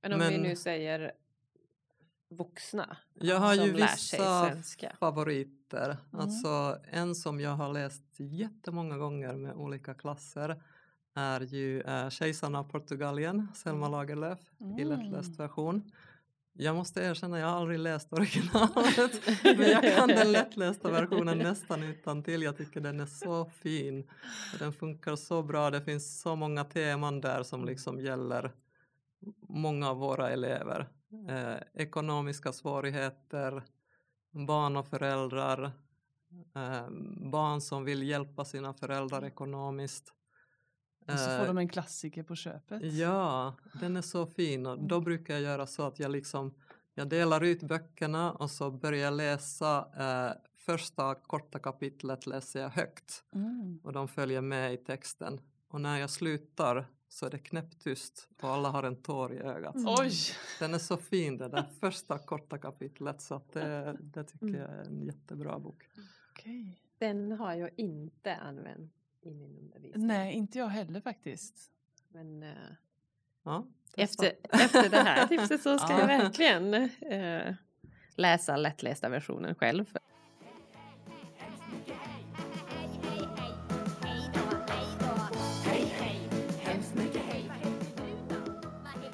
[0.02, 1.12] Men om vi Men- nu säger
[2.30, 4.96] vuxna Jag har som ju lär sig vissa svenska.
[5.00, 5.86] favoriter.
[6.14, 6.22] Mm.
[6.22, 10.64] Alltså en som jag har läst jättemånga gånger med olika klasser
[11.18, 14.88] är ju äh, Kejsarna av Portugalien, Selma Lagerlöf i Mm.
[14.88, 15.92] lättläst version.
[16.60, 21.84] Jag måste erkänna, jag har aldrig läst originalet men jag kan den lättlästa versionen nästan
[21.84, 22.42] utan till.
[22.42, 24.10] Jag tycker den är så fin.
[24.60, 28.52] Den funkar så bra, det finns så många teman där som liksom gäller
[29.50, 30.88] många av våra elever.
[31.30, 33.64] Eh, ekonomiska svårigheter,
[34.32, 35.72] barn och föräldrar,
[36.56, 36.88] eh,
[37.32, 40.14] barn som vill hjälpa sina föräldrar ekonomiskt.
[41.08, 42.94] Och så Eh, får de en klassiker på köpet.
[42.94, 46.54] Ja, den är så fin och då brukar jag göra så att jag liksom
[46.94, 52.70] jag delar ut böckerna och så börjar jag läsa eh, första korta kapitlet läser jag
[52.70, 53.80] högt Mm.
[53.84, 55.40] och de följer med i texten.
[55.68, 59.76] Och när jag slutar så är det knäpptyst och alla har en tår i ögat.
[59.76, 59.88] Mm.
[60.00, 60.12] Oj!
[60.60, 64.62] Den är så fin det där första korta kapitlet så att det, det tycker Mm.
[64.62, 65.84] jag är en jättebra bok.
[66.32, 66.82] Okej.
[66.98, 68.92] Den har jag inte använt
[69.28, 70.08] i min undervisning.
[70.08, 71.72] Nej, inte jag heller faktiskt.
[72.10, 72.50] Men eh,
[73.44, 77.54] Ja, Efter, efter det här tipset så ska jag verkligen eh,
[78.16, 79.98] läsa lättlästa versionen själv.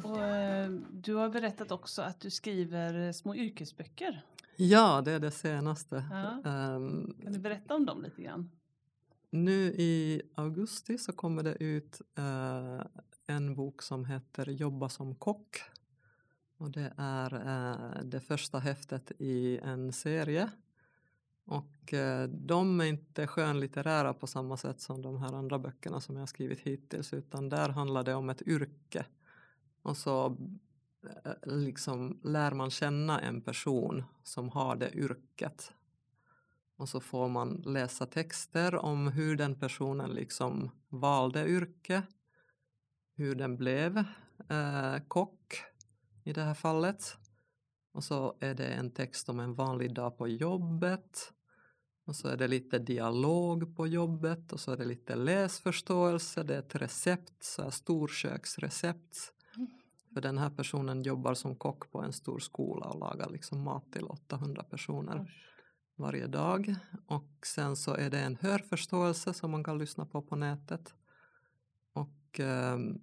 [0.03, 4.21] Och, eh, du har berättat också att du skriver små yrkesböcker.
[4.55, 6.03] Ja, det är det senaste.
[6.11, 6.51] Ja.
[6.51, 8.49] Ehm, Kan du berätta om dem lite grann?
[9.33, 12.81] Nu i augusti så kommer det ut eh,
[13.27, 15.61] en bok som heter Jobba som kock.
[16.57, 20.49] Och det är eh, det första häftet i en serie.
[21.45, 26.15] Och eh, de är inte skönlitterära på samma sätt som de här andra böckerna som
[26.15, 29.05] jag har skrivit hittills utan där handlar det om ett yrke.
[29.81, 30.37] Och så
[31.25, 35.73] eh, liksom lär man känna en person som har det yrket.
[36.77, 42.03] Och så får man läsa texter om hur den personen liksom valde yrke,
[43.15, 43.97] hur den blev
[44.49, 45.63] eh, kock
[46.23, 47.17] i det här fallet.
[47.93, 51.33] Och så är det en text om en vanlig dag på jobbet.
[52.05, 56.43] Och så är det lite dialog på jobbet och så är det lite läsförståelse.
[56.43, 59.33] Det är ett recept, så här storköksrecept.
[60.13, 63.91] För den här personen jobbar som kock på en stor skola och lagar liksom mat
[63.91, 65.27] till 800 personer
[66.03, 66.75] varje dag.
[67.07, 70.93] Och sen så är det en hörförståelse som man kan lyssna på på nätet.
[71.93, 73.01] Och ehm,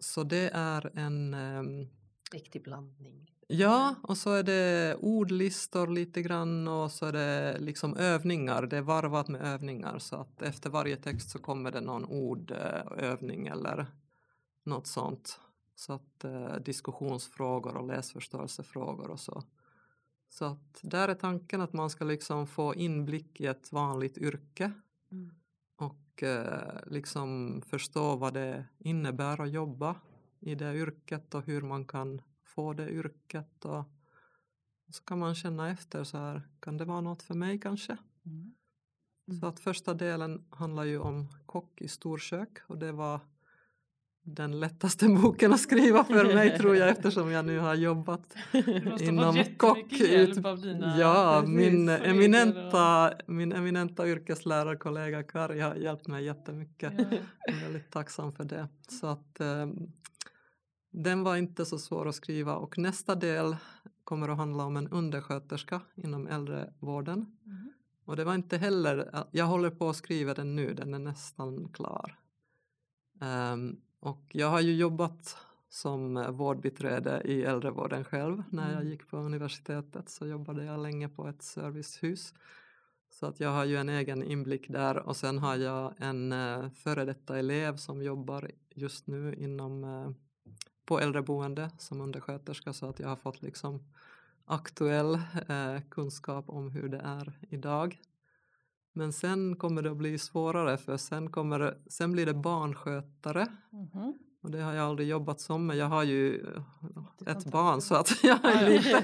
[0.00, 1.88] så det är en ehm,
[2.32, 3.30] Riktig blandning.
[3.46, 8.62] Ja, och så är det ordlistor lite grann och så är det liksom övningar.
[8.62, 13.46] Det är varvat med övningar så att efter varje text så kommer det någon ordövning
[13.46, 13.86] eller
[14.64, 15.40] något sånt.
[15.74, 19.42] Så att eh, diskussionsfrågor och läsförståelsefrågor och så.
[20.28, 24.72] Så att där är tanken att man ska liksom få inblick i ett vanligt yrke
[25.10, 25.30] Mm.
[25.76, 29.96] och eh, liksom förstå vad det innebär att jobba
[30.40, 33.84] i det yrket och hur man kan få det yrket och
[34.90, 37.96] så kan man känna efter så här, kan det vara något för mig kanske?
[38.26, 38.54] Mm.
[39.40, 43.20] Så att första delen handlar ju om kock i storkök och det var
[44.34, 48.34] den lättaste boken att skriva för mig tror jag eftersom jag nu har jobbat
[49.00, 49.78] inom fått kock.
[49.78, 56.92] jättemycket hjälp av dina Ja, min eminenta, min eminenta yrkeslärarkollega Kari har hjälpt mig jättemycket.
[56.98, 57.04] Ja.
[57.46, 58.68] Jag är väldigt tacksam för det.
[58.88, 59.66] Så att eh,
[60.90, 63.56] den var inte så svår att skriva och nästa del
[64.04, 67.26] kommer att handla om en undersköterska inom äldrevården.
[67.46, 67.72] Mm.
[68.04, 71.68] Och det var inte heller, jag håller på att skriva den nu, den är nästan
[71.68, 72.18] klar.
[73.20, 75.36] Ehm, och jag har ju jobbat
[75.68, 78.42] som vårdbiträde i äldrevården själv.
[78.50, 78.88] När jag Mm.
[78.88, 82.34] gick på universitetet så jobbade jag länge på ett servicehus.
[83.10, 86.70] Så att jag har ju en egen inblick där och sen har jag en uh,
[86.70, 90.10] före detta elev som jobbar just nu inom eh,
[90.84, 93.82] på äldreboende som undersköterska så att jag har fått liksom
[94.44, 95.14] aktuell
[95.48, 98.00] eh, kunskap om hur det är idag.
[98.98, 103.46] Men sen kommer det att bli svårare för sen, kommer, det- sen blir det barnskötare
[103.70, 104.14] Mhm.
[104.42, 106.46] och det har jag aldrig jobbat som men jag har ju
[107.26, 109.00] eh, ett barn så att jag har lite,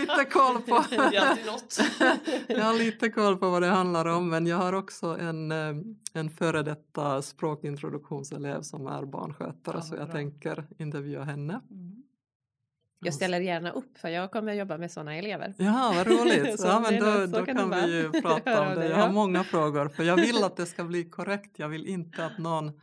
[0.00, 0.84] lite koll på
[2.48, 5.76] jag har lite koll på vad det handlar om men jag har också en, eh,
[6.12, 10.12] en före detta språkintroduktionselev som är barnskötare Ja, så jag bra.
[10.14, 11.60] tänker intervjua henne.
[11.70, 12.02] Mm.
[13.00, 15.54] Jag ställer gärna upp för jag kommer att jobba med sådana elever.
[15.58, 16.60] Ja, vad roligt.
[16.60, 18.88] Så ja, men då, då kan vi ju prata om det.
[18.88, 21.58] Jag har många frågor för jag vill att det ska bli korrekt.
[21.58, 22.80] Jag vill inte att någon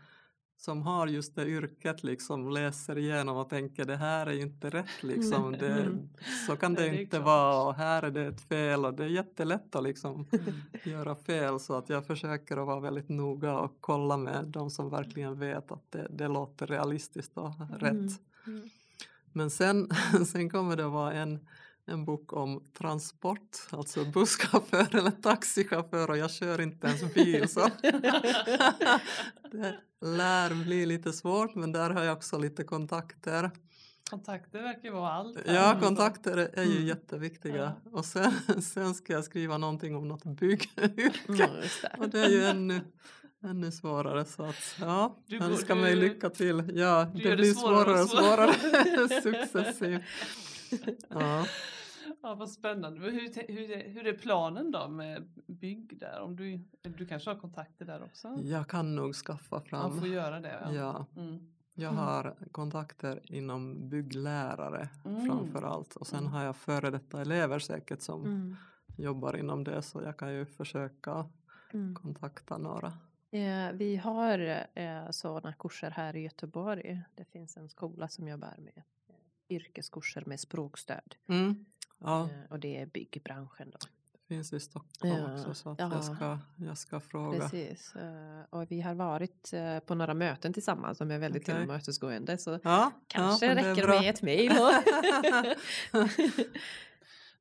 [0.57, 4.69] som har just det yrket liksom läser igenom och tänker det här är ju inte
[4.69, 5.51] rätt liksom.
[5.51, 6.09] Det, Mm.
[6.47, 7.25] så kan det, inte klart.
[7.25, 10.53] vara och här är det ett fel och det är jättelätt att liksom Mm.
[10.83, 14.89] göra fel så att jag försöker att vara väldigt noga och kolla med de som
[14.89, 17.91] verkligen vet att det, det låter realistiskt och rätt.
[18.47, 18.69] Mm.
[19.35, 19.89] Men sen,
[20.27, 21.39] sen kommer det vara en,
[21.85, 27.59] en bok om transport, alltså busschaufför eller taxichaufför och jag kör inte ens bil så
[29.51, 33.51] det lär bli lite svårt men där har jag också lite kontakter.
[34.09, 35.37] Kontakter verkar vara allt.
[35.45, 36.87] Ja, kontakter är ju Mm.
[36.87, 37.91] jätteviktiga Ja.
[37.91, 41.49] och sen, sen ska jag skriva någonting om något byggyrke Mm,
[41.99, 42.81] och det är ju ännu,
[43.45, 46.71] ännu svårare så att ja, Du går- önskar du- mig lycka till.
[46.75, 50.01] Ja, det gör det blir svårare svårare och och svårare successivt.
[51.09, 51.45] Ja.
[52.21, 52.99] Ja, vad spännande.
[53.01, 53.11] Hur,
[53.47, 56.21] hur, hur är planen då med bygg där?
[56.21, 56.59] Om du,
[56.97, 58.37] du kanske har kontakter där också?
[58.43, 59.99] Jag kan nog skaffa Man fram.
[59.99, 60.59] får göra det.
[60.63, 60.73] Ja.
[60.73, 61.39] Ja, Mm.
[61.73, 62.03] jag Mm.
[62.03, 65.25] har kontakter inom bygglärare Mm.
[65.25, 66.31] framför allt och sen Mm.
[66.31, 68.55] har jag före detta elever säkert som Mm.
[68.97, 71.25] jobbar inom det så jag kan ju försöka
[71.73, 71.95] Mm.
[71.95, 72.93] kontakta några.
[73.35, 77.01] Eh, vi har eh, sådana kurser här i Göteborg.
[77.15, 79.13] Det finns en skola som jobbar med eh,
[79.49, 81.15] yrkeskurser med språkstöd.
[81.29, 81.65] Mm.
[81.99, 83.77] Ja, Eh, och det är byggbranschen då.
[84.11, 85.91] det finns i Stockholm Ja, också så att ja.
[85.93, 87.39] jag, ska, jag ska fråga.
[87.39, 87.95] Precis.
[87.95, 91.55] Eh, och vi har varit eh, på några möten tillsammans som är väldigt Okej.
[91.55, 92.37] tillmötesgående.
[92.37, 94.51] Så Ja, kanske ja, räcker med ett mejl.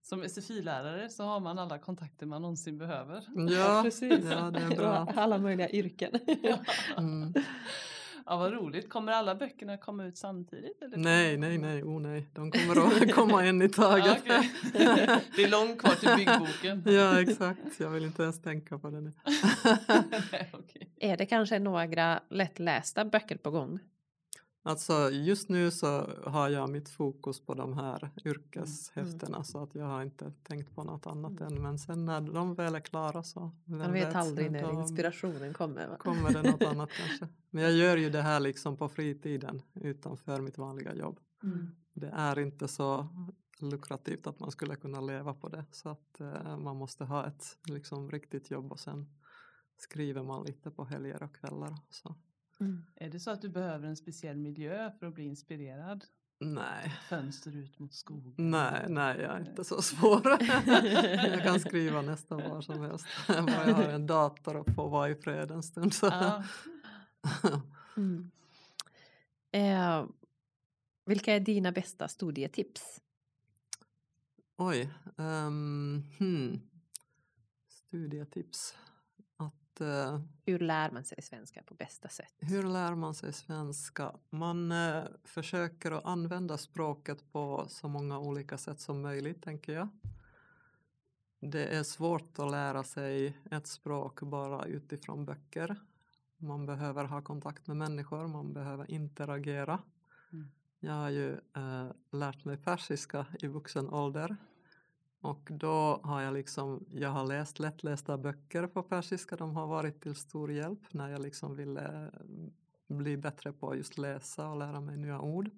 [0.05, 3.25] Som SFI-lärare så har man alla kontakter man någonsin behöver.
[3.51, 4.25] Ja, precis.
[4.31, 5.07] ja, det är bra.
[5.17, 6.11] Alla möjliga yrken.
[6.97, 7.33] Mm.
[8.27, 8.88] Ja, vad roligt.
[8.90, 10.83] Kommer alla böckerna komma ut samtidigt?
[10.83, 10.97] Eller?
[10.97, 12.29] Nej, nej, nej, oh nej.
[12.33, 14.23] De kommer att komma en i taget.
[14.27, 14.43] Ja.
[15.37, 16.83] Det är långt kvar till byggboken.
[16.95, 17.61] Ja, exakt.
[17.81, 19.12] Jag vill inte ens tänka på det nu.
[20.33, 20.90] Nej, okej.
[21.01, 23.79] är det kanske några lättlästa böcker på gång?
[24.66, 29.85] Alltså just nu så har jag mitt fokus på de här yrkeshäftena så att jag
[29.85, 33.50] har inte tänkt på något annat än men sen när de väl är klara så
[33.64, 35.88] Man vet aldrig när inspirationen kommer.
[35.88, 35.96] Va?
[35.96, 37.29] kommer det något annat kanske.
[37.50, 41.20] Men jag gör ju det här liksom på fritiden utanför mitt vanliga jobb.
[41.42, 41.68] Mm.
[41.92, 43.09] Det är inte så
[43.59, 47.59] lukrativt att man skulle kunna leva på det så att eh, man måste ha ett
[47.66, 49.07] liksom riktigt jobb och sen
[49.77, 51.74] skriver man lite på helger och kvällar.
[51.90, 52.14] Så.
[52.61, 52.85] Mm.
[52.95, 56.05] Är det så att du behöver en speciell miljö för att bli inspirerad?
[56.40, 58.35] Nej, Fönster ut mot skogen?
[58.37, 60.23] nej, nej, jag är inte så svår.
[61.31, 63.07] jag kan skriva nästan var som helst.
[63.29, 63.38] Bara
[63.69, 65.95] jag har en dator och får vara i fred en stund.
[65.95, 66.07] Så.
[66.07, 66.45] Ja.
[67.97, 68.31] Mm.
[69.53, 70.07] Eh,
[71.07, 73.01] vilka är dina bästa studietips?
[74.57, 76.61] Oj, um, hmm.
[77.69, 78.75] studietips.
[79.75, 82.35] Att, eh, Hur lär man sig svenska på bästa sätt?
[82.39, 84.13] hur lär man sig svenska?
[84.31, 89.89] Man eh, försöker att använda språket på så många olika sätt som möjligt, tänker jag.
[91.41, 95.77] Det är svårt att lära sig ett språk bara utifrån böcker.
[96.37, 99.79] Man behöver ha kontakt med människor, man behöver interagera.
[100.33, 100.51] Mm.
[100.81, 104.37] Jag har ju eh, lärt mig persiska i vuxen ålder.
[105.25, 110.01] Och då har jag liksom, jag har läst lättlästa böcker på persiska, de har varit
[110.03, 112.11] till stor hjälp när jag liksom ville
[112.89, 115.51] bli bättre på att just läsa och lära mig nya ord.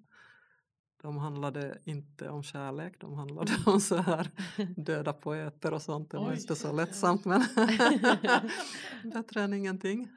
[1.01, 4.31] De handlade inte om kärlek, de handlade om så här
[4.75, 6.11] döda poeter och sånt.
[6.11, 6.37] Det var Oj.
[6.39, 7.43] inte så lättsamt men
[9.13, 10.09] bättre än ingenting.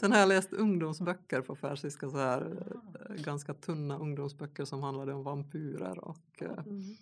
[0.00, 2.66] Sen har jag läst ungdomsböcker på persiska, så här
[3.08, 6.96] eh, ganska tunna ungdomsböcker som handlade om vampyrer och eh, Mm.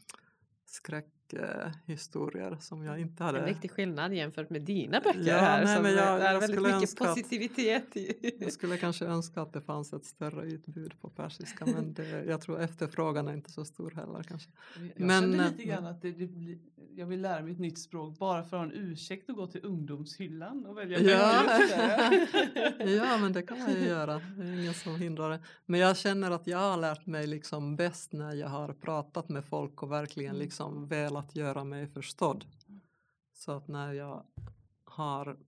[1.31, 3.39] Skräckhistorier som jag inte hade.
[3.39, 6.41] En viktig skillnad jämfört med dina böcker Ja, här nej, som men jag- är jag
[6.41, 8.33] väldigt skulle mycket önska positivitet i.
[8.41, 12.41] Jag skulle kanske önska att det fanns ett större utbud på persiska men det, jag
[12.41, 14.51] tror efterfrågan är inte så stor heller kanske.
[14.97, 16.59] Jag Men, kände eh, lite grann att det, det, blir-
[16.97, 19.47] jag vill lära mig ett nytt språk bara för att ha en ursäkt att gå
[19.47, 21.43] till ungdomshyllan och välja Ja.
[22.87, 25.41] Ja men det kan man ju göra, det är ingen som hindrar det.
[25.67, 29.45] Men jag känner att jag har lärt mig liksom bäst när jag har pratat med
[29.45, 30.43] folk och verkligen Mm.
[30.43, 32.45] liksom velat att göra mig förstådd.
[33.33, 34.25] Så att när jag
[34.85, 35.39] har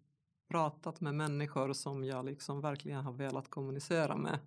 [0.48, 4.38] pratat med människor som jag liksom verkligen har velat kommunicera med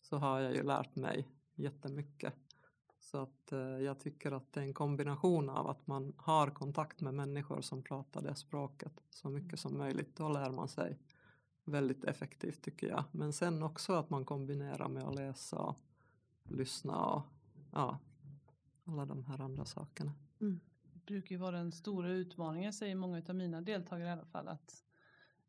[0.00, 2.34] så har jag ju lärt mig jättemycket.
[3.00, 7.00] Så att eh, jag tycker att det är en kombination av att man har kontakt
[7.00, 10.16] med människor som pratar det språket så mycket som möjligt.
[10.16, 10.98] Då lär man sig
[11.64, 13.04] väldigt effektivt tycker jag.
[13.10, 15.76] Men sen också att man kombinerar med att läsa och
[16.44, 17.22] lyssna och
[17.72, 17.98] ja,
[18.84, 20.12] alla de här andra sakerna.
[20.38, 24.48] Det brukar ju vara den stora utmaningen säger många av mina deltagare i alla fall
[24.48, 24.84] att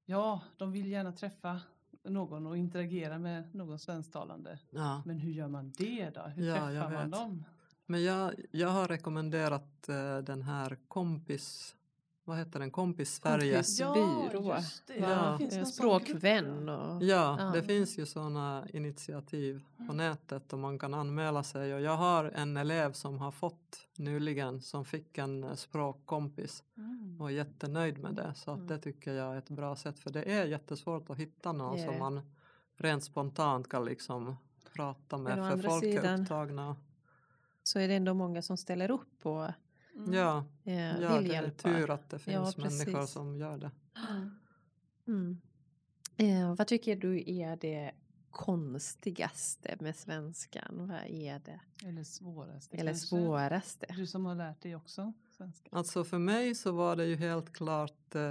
[0.06, 1.62] ja, de vill gärna träffa
[2.04, 4.60] någon och interagera med någon svensktalande.
[4.70, 5.04] Ja.
[5.06, 6.22] Men hur gör man det då?
[6.22, 7.44] Hur Ja, träffar man dem?
[7.86, 11.76] Men jag, jag har rekommenderat eh, den här kompis,
[12.26, 13.54] vad heter den, kompis Sverige.
[13.56, 13.80] Kompis.
[13.80, 15.32] Ja.
[15.32, 17.04] Det finns någon sån Språkvän och...
[17.04, 17.52] Ja, Ja.
[17.54, 21.74] det finns ju sådana initiativ på nätet och man kan anmäla sig.
[21.74, 26.84] Och jag har en elev som har fått nyligen som fick en eh, språkkompis ja.
[26.84, 27.22] Mm.
[27.22, 28.34] och är jättenöjd med det.
[28.36, 28.68] Så att Mm.
[28.68, 31.86] det tycker jag är ett bra sätt för det är jättesvårt att hitta någon är
[31.86, 32.22] som man
[32.78, 34.36] rent spontant kan liksom
[34.74, 36.76] prata med för folk är sidan- upptagna.
[37.64, 39.48] Så är det ändå många som ställer upp och
[39.96, 40.14] Mm.
[40.14, 41.70] Ja, eh, ja vill det är hjälpa.
[41.70, 43.14] tur att det Ja, finns människor precis.
[43.14, 43.72] som gör det.
[44.10, 44.30] Mm.
[45.08, 45.38] Mm.
[46.18, 47.92] Eh, vad tycker du är det
[48.32, 50.88] konstigaste med svenskan?
[50.88, 51.60] Vad är det?
[51.88, 53.08] Eller svåraste Eller kanske.
[53.08, 53.86] svåraste?
[53.98, 55.70] Du som har lärt dig också svenska.
[55.72, 58.22] Alltså för mig så var det ju helt klart eh,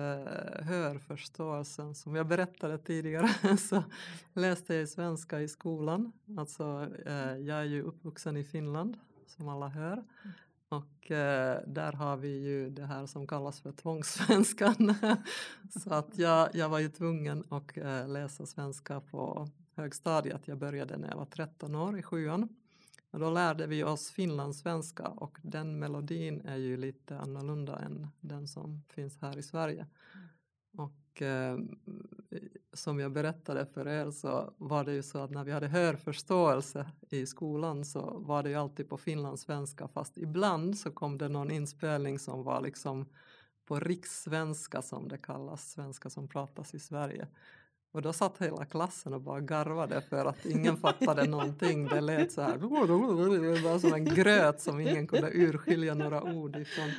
[0.64, 3.84] hörförståelsen som jag berättade tidigare så
[4.32, 6.12] läste jag svenska i skolan.
[6.38, 8.96] Alltså eh, jag är ju uppvuxen i Finland
[9.26, 10.04] som alla hör
[10.76, 14.94] och eh, där har vi ju det här som kallas för tvångssvenskan.
[15.82, 20.48] så att jag, jag var ju tvungen att eh, läsa svenska på högstadiet.
[20.48, 22.48] Jag började när jag var 13 år i sjuan.
[23.10, 28.48] Och då lärde vi oss finlandssvenska och den melodin är ju lite annorlunda än den
[28.48, 29.86] som finns här i Sverige.
[30.76, 31.58] Och eh,
[32.74, 36.86] som jag berättade för er så var det ju så att när vi hade hörförståelse
[37.10, 41.50] i skolan så var det ju alltid på finlandssvenska fast ibland så kom det någon
[41.50, 43.06] inspelning som var liksom
[43.66, 47.26] på rikssvenska som det kallas, svenska som pratas i Sverige.
[47.92, 51.86] Och då satt hela klassen och bara garvade för att ingen fattade någonting.
[51.86, 52.58] Det lät så här,
[53.64, 56.90] bara som en gröt som ingen kunde urskilja några ord ifrån.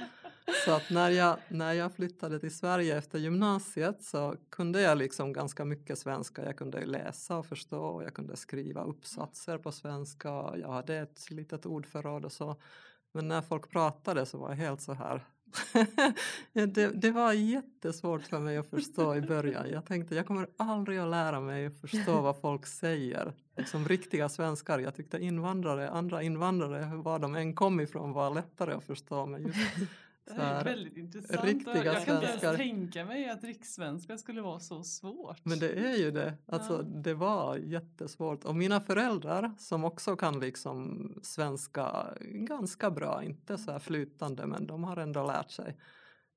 [0.66, 5.34] Så att när jag, när jag flyttade till Sverige efter gymnasiet så kunde jag liksom
[5.34, 6.46] ganska mycket svenska.
[6.46, 10.30] Jag kunde läsa och förstå och jag kunde skriva uppsatser på svenska.
[10.62, 12.56] Jag hade ett litet ordförråd och så.
[13.12, 15.26] Men när folk pratade så var jag helt så här
[16.54, 19.70] det, det, var jättesvårt för mig att förstå i början.
[19.70, 23.34] Jag tänkte jag kommer aldrig att lära mig att förstå vad folk säger.
[23.66, 24.80] Som riktiga svenskar.
[24.80, 29.26] Jag tyckte invandrare, andra invandrare, var de än kom ifrån var lättare att förstå.
[29.26, 29.58] Men just
[30.26, 31.44] det här är väldigt intressant.
[31.44, 35.46] Riktiga jag kan inte ens tänka mig att rikssvenska skulle vara så svårt.
[35.46, 36.34] Men det är ju det.
[36.46, 36.82] Alltså, Ja.
[36.82, 38.46] Det var jättesvårt.
[38.46, 44.68] Och mina föräldrar som också kan liksom svenska ganska bra, inte så här flytande men
[44.68, 45.78] de har ändå lärt sig.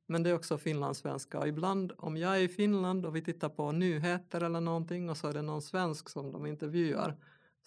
[0.06, 1.38] Men det är också finlandssvenska.
[1.38, 5.16] Och ibland om jag är i Finland och vi tittar på nyheter eller någonting och
[5.16, 7.16] så är det någon svensk som de intervjuar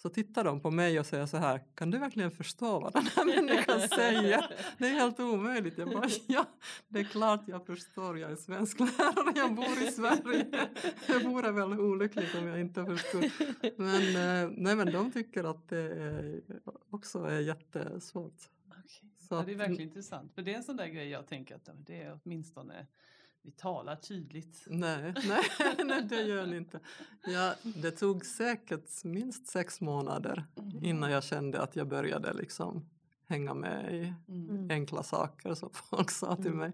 [0.02, 3.06] så tittar de på mig och säger så här, kan du verkligen förstå vad den
[3.16, 4.54] här människan säger?
[4.78, 5.78] Det är helt omöjligt.
[5.78, 6.46] Jag bara, ja,
[6.88, 10.68] det är klart jag förstår, jag är svensklärare, jag bor i Sverige.
[11.06, 13.30] Det vore väl olyckligt om jag inte förstod.
[13.76, 14.02] Men,
[14.44, 16.40] eh, nej, men de tycker att det är,
[16.90, 18.34] också är jättesvårt.
[18.68, 19.10] Okej.
[19.28, 20.34] Så ja, det är att- verkligen intressant.
[20.34, 22.86] För det är en sån där grej jag tänker att det är åtminstone
[23.42, 24.62] vi talar tydligt.
[24.66, 25.42] Nej, nej,
[25.84, 26.80] nej, det gör ni inte.
[27.26, 30.44] Ja, det tog säkert minst sex månader
[30.82, 32.86] innan jag kände att jag började liksom
[33.26, 34.70] hänga med i Mm.
[34.70, 36.58] enkla saker som folk sa till Mm.
[36.58, 36.72] mig.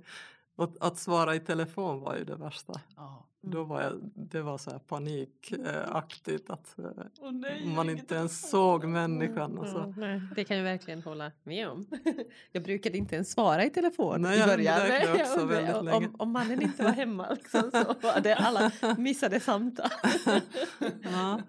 [0.59, 2.81] Och att svara i telefon var ju det värsta.
[2.97, 3.25] Ja.
[3.41, 6.75] Då var jag, det var så här panikaktigt att
[7.21, 9.59] Åh nej, jag man inte ens såg människan.
[9.59, 9.95] Och Ja, så.
[9.97, 11.87] nej, det kan jag verkligen hålla med om.
[12.53, 15.21] Jag brukade inte ens svara i telefon Nej, i jag början.
[15.21, 16.09] också om- väldigt om, länge.
[16.19, 19.89] om mannen inte var hemma liksom, så var det alla missade samtal.
[21.03, 21.41] Ja,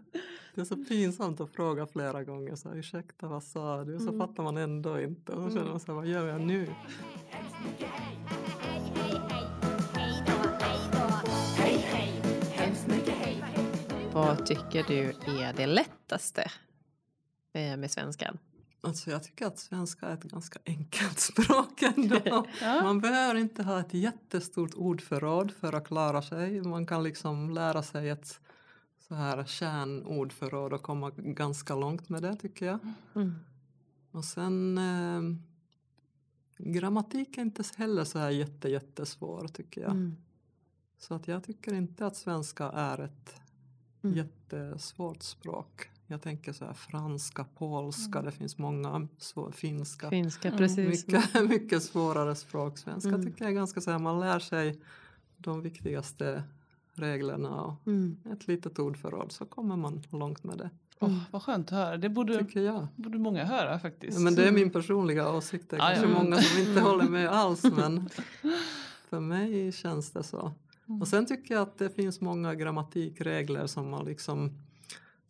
[0.55, 2.55] det är så pinsamt att fråga flera gånger.
[2.55, 3.99] Så här, Ursäkta, vad sa du?
[3.99, 4.19] Så Mm.
[4.27, 5.31] fattar man ändå inte.
[5.31, 6.67] Och då känner man så här, vad gör jag nu?
[14.19, 15.03] Vad tycker du
[15.41, 16.51] är det lättaste
[17.53, 18.37] eh, med svenskan?
[18.81, 22.47] Alltså jag tycker att svenska är ett ganska enkelt språk ändå.
[22.61, 22.83] Ja.
[22.83, 26.61] Man behöver inte ha ett jättestort ordförråd för att klara sig.
[26.61, 28.39] Man kan liksom lära sig ett
[29.07, 32.79] så här kärnordförråd och komma ganska långt med det tycker jag.
[33.15, 33.35] Mm.
[34.11, 35.21] Och sen eh,
[36.57, 39.91] grammatik är inte heller så här jätte, jättesvår tycker jag.
[39.91, 40.15] Mm.
[40.97, 43.41] Så att jag tycker inte att svenska är ett
[44.03, 44.17] Mm.
[44.17, 45.89] jättesvårt språk.
[46.07, 50.09] Jag tänker så här franska, polska, det finns många, så, finska.
[50.09, 50.57] Finska, Mm.
[50.57, 51.07] precis.
[51.07, 52.77] Mycket, mycket svårare språk.
[52.77, 53.25] Svenska Mm.
[53.25, 54.79] tycker jag är ganska så här, man lär sig
[55.37, 56.43] de viktigaste
[56.93, 58.17] reglerna och Mm.
[58.31, 60.69] ett litet ordförråd så kommer man långt med det.
[60.99, 61.97] Åh, vad skönt att höra.
[61.97, 62.87] Det borde, Tycker jag.
[62.95, 64.19] borde många höra faktiskt.
[64.19, 65.69] Men det är min personliga åsikt.
[65.69, 66.23] Det är Ja, kanske ja.
[66.23, 68.09] många som inte håller med alls men
[69.09, 70.51] för mig känns det så.
[70.89, 71.01] Mm.
[71.01, 74.51] Och sen tycker jag att det finns många grammatikregler som man liksom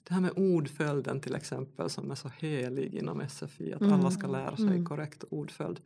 [0.03, 3.93] det här med ordföljden till exempel som är så helig inom SFI att Mm.
[3.93, 4.85] alla ska lära sig Mm.
[4.85, 5.79] korrekt ordföljd.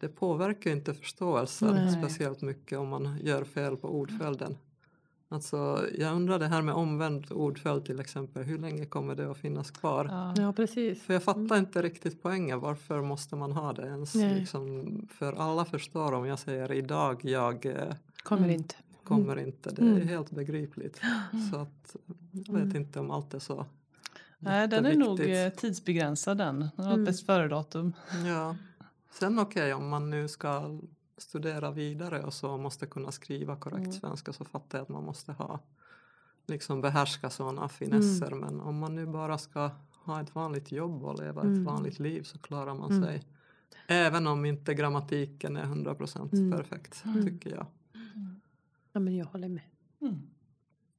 [0.00, 1.92] Det påverkar inte förståelsen Nej.
[1.92, 4.56] speciellt mycket om man gör fel på ordföljden.
[5.28, 9.36] Alltså, jag undrar det här med omvänd ordföljd till exempel, hur länge kommer det att
[9.36, 10.04] finnas kvar?
[10.10, 10.34] Ja.
[10.42, 11.02] Ja, precis.
[11.02, 14.14] För jag fattar inte riktigt poängen, varför måste man ha det ens?
[14.14, 17.92] Liksom, för alla förstår om jag säger idag, jag eh,
[18.22, 18.54] Kommer Mm.
[18.54, 18.74] inte.
[19.06, 19.70] Kommer inte.
[19.70, 20.08] Det är Mm.
[20.08, 21.00] helt begripligt.
[21.50, 21.96] Så att,
[22.32, 22.76] jag vet Mm.
[22.76, 23.66] inte om allt är så
[24.38, 26.60] Nej, den är nog eh, tidsbegränsad den.
[26.76, 27.04] Den har ett Mm.
[27.04, 27.92] bäst före-datum.
[28.26, 28.56] Ja.
[29.10, 30.80] Sen okej, om man nu ska
[31.18, 33.92] studera vidare och så måste kunna skriva korrekt Mm.
[33.92, 35.60] svenska så fattar jag att man måste ha
[36.46, 38.30] liksom behärska sådana finesser.
[38.34, 39.70] Men om man nu bara ska
[40.04, 41.60] ha ett vanligt jobb och leva Mm.
[41.60, 43.04] ett vanligt liv så klarar man Mm.
[43.04, 43.22] sig.
[43.86, 46.52] Även om inte grammatiken är 100% Mm.
[46.52, 47.24] perfekt Mm.
[47.26, 47.66] tycker jag.
[48.96, 49.62] Ja, men jag håller med.
[50.00, 50.20] Mm.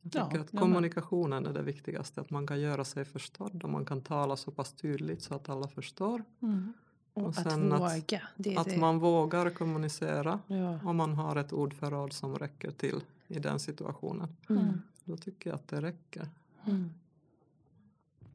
[0.02, 0.62] Jag Ja, tycker att jag med.
[0.62, 2.22] kommunikationen är det viktigaste.
[2.22, 5.50] Att man kan göra sig förstådd och man kan tala så pass tydligt så att
[5.50, 6.24] alla förstår.
[6.42, 6.74] Mm.
[7.14, 8.22] Och Och att sen att- våga.
[8.38, 8.78] det är Att det.
[8.78, 10.80] man vågar kommunicera Ja.
[10.84, 14.36] om man har ett ordförråd som räcker till i den situationen.
[14.50, 14.82] Mm.
[15.04, 16.28] Då tycker jag att det räcker.
[16.66, 16.90] Mm.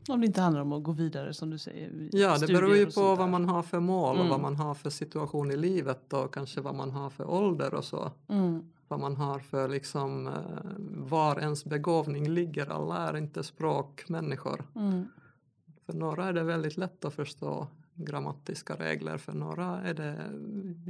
[0.08, 2.08] Om det inte handlar om att gå vidare som du säger.
[2.12, 4.28] Ja, det beror ju och på vad man har för mål och Mm.
[4.30, 7.84] vad man har för situation i livet och kanske vad man har för ålder och
[7.84, 8.12] så.
[8.28, 8.62] Mm.
[8.88, 10.32] Vad man har för liksom eh,
[11.08, 12.66] var ens begåvning ligger.
[12.72, 14.64] Alla är inte språkmänniskor.
[14.74, 15.08] Mm.
[15.86, 20.16] För några är det väldigt lätt att förstå grammatiska regler, för några är det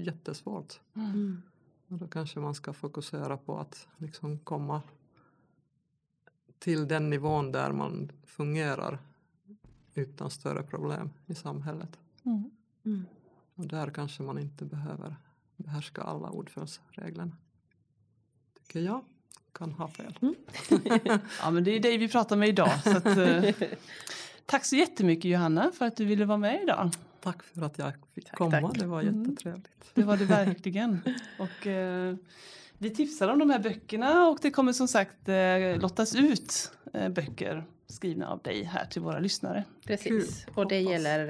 [0.03, 0.81] jättesvårt.
[0.97, 1.43] Mm.
[1.89, 4.83] Och då kanske man ska fokusera på att liksom komma
[6.63, 8.99] till den nivån där man fungerar
[9.95, 11.99] utan större problem i samhället.
[12.25, 12.51] Mm.
[12.85, 13.05] Mm.
[13.55, 15.17] Och där kanske man inte behöver
[15.57, 17.37] behärska alla ordföljdsreglerna.
[18.67, 19.05] Tycker jag.
[19.53, 20.15] Kan ha fel.
[21.41, 22.83] Ja, men det är dig vi pratar med idag.
[22.85, 23.55] Så att, eh,
[24.47, 26.91] tack så jättemycket Johanna för att du ville vara med idag.
[27.21, 28.61] Tack för att jag fick Tack, komma.
[28.61, 28.79] tack.
[28.79, 29.23] Det var Mm.
[29.23, 29.69] jättetrevligt.
[29.95, 31.01] Det var det verkligen.
[31.39, 32.17] Och, eh,
[32.83, 37.09] vi tipsar om de här böckerna och det kommer som sagt eh, lottas ut eh,
[37.09, 39.65] böcker skrivna av dig här till våra lyssnare.
[39.87, 40.09] Precis.
[40.45, 40.55] Kul.
[40.55, 40.93] Och det Hoppas.
[40.93, 41.29] gäller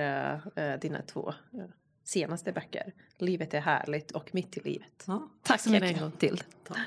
[0.57, 1.65] eh, eh, dina två eh,
[2.05, 2.93] senaste böcker.
[3.19, 5.05] Livet är härligt och Mitt i livet.
[5.07, 5.91] Ja, Tack så mycket.
[5.97, 6.43] en gång till.
[6.69, 6.79] tack.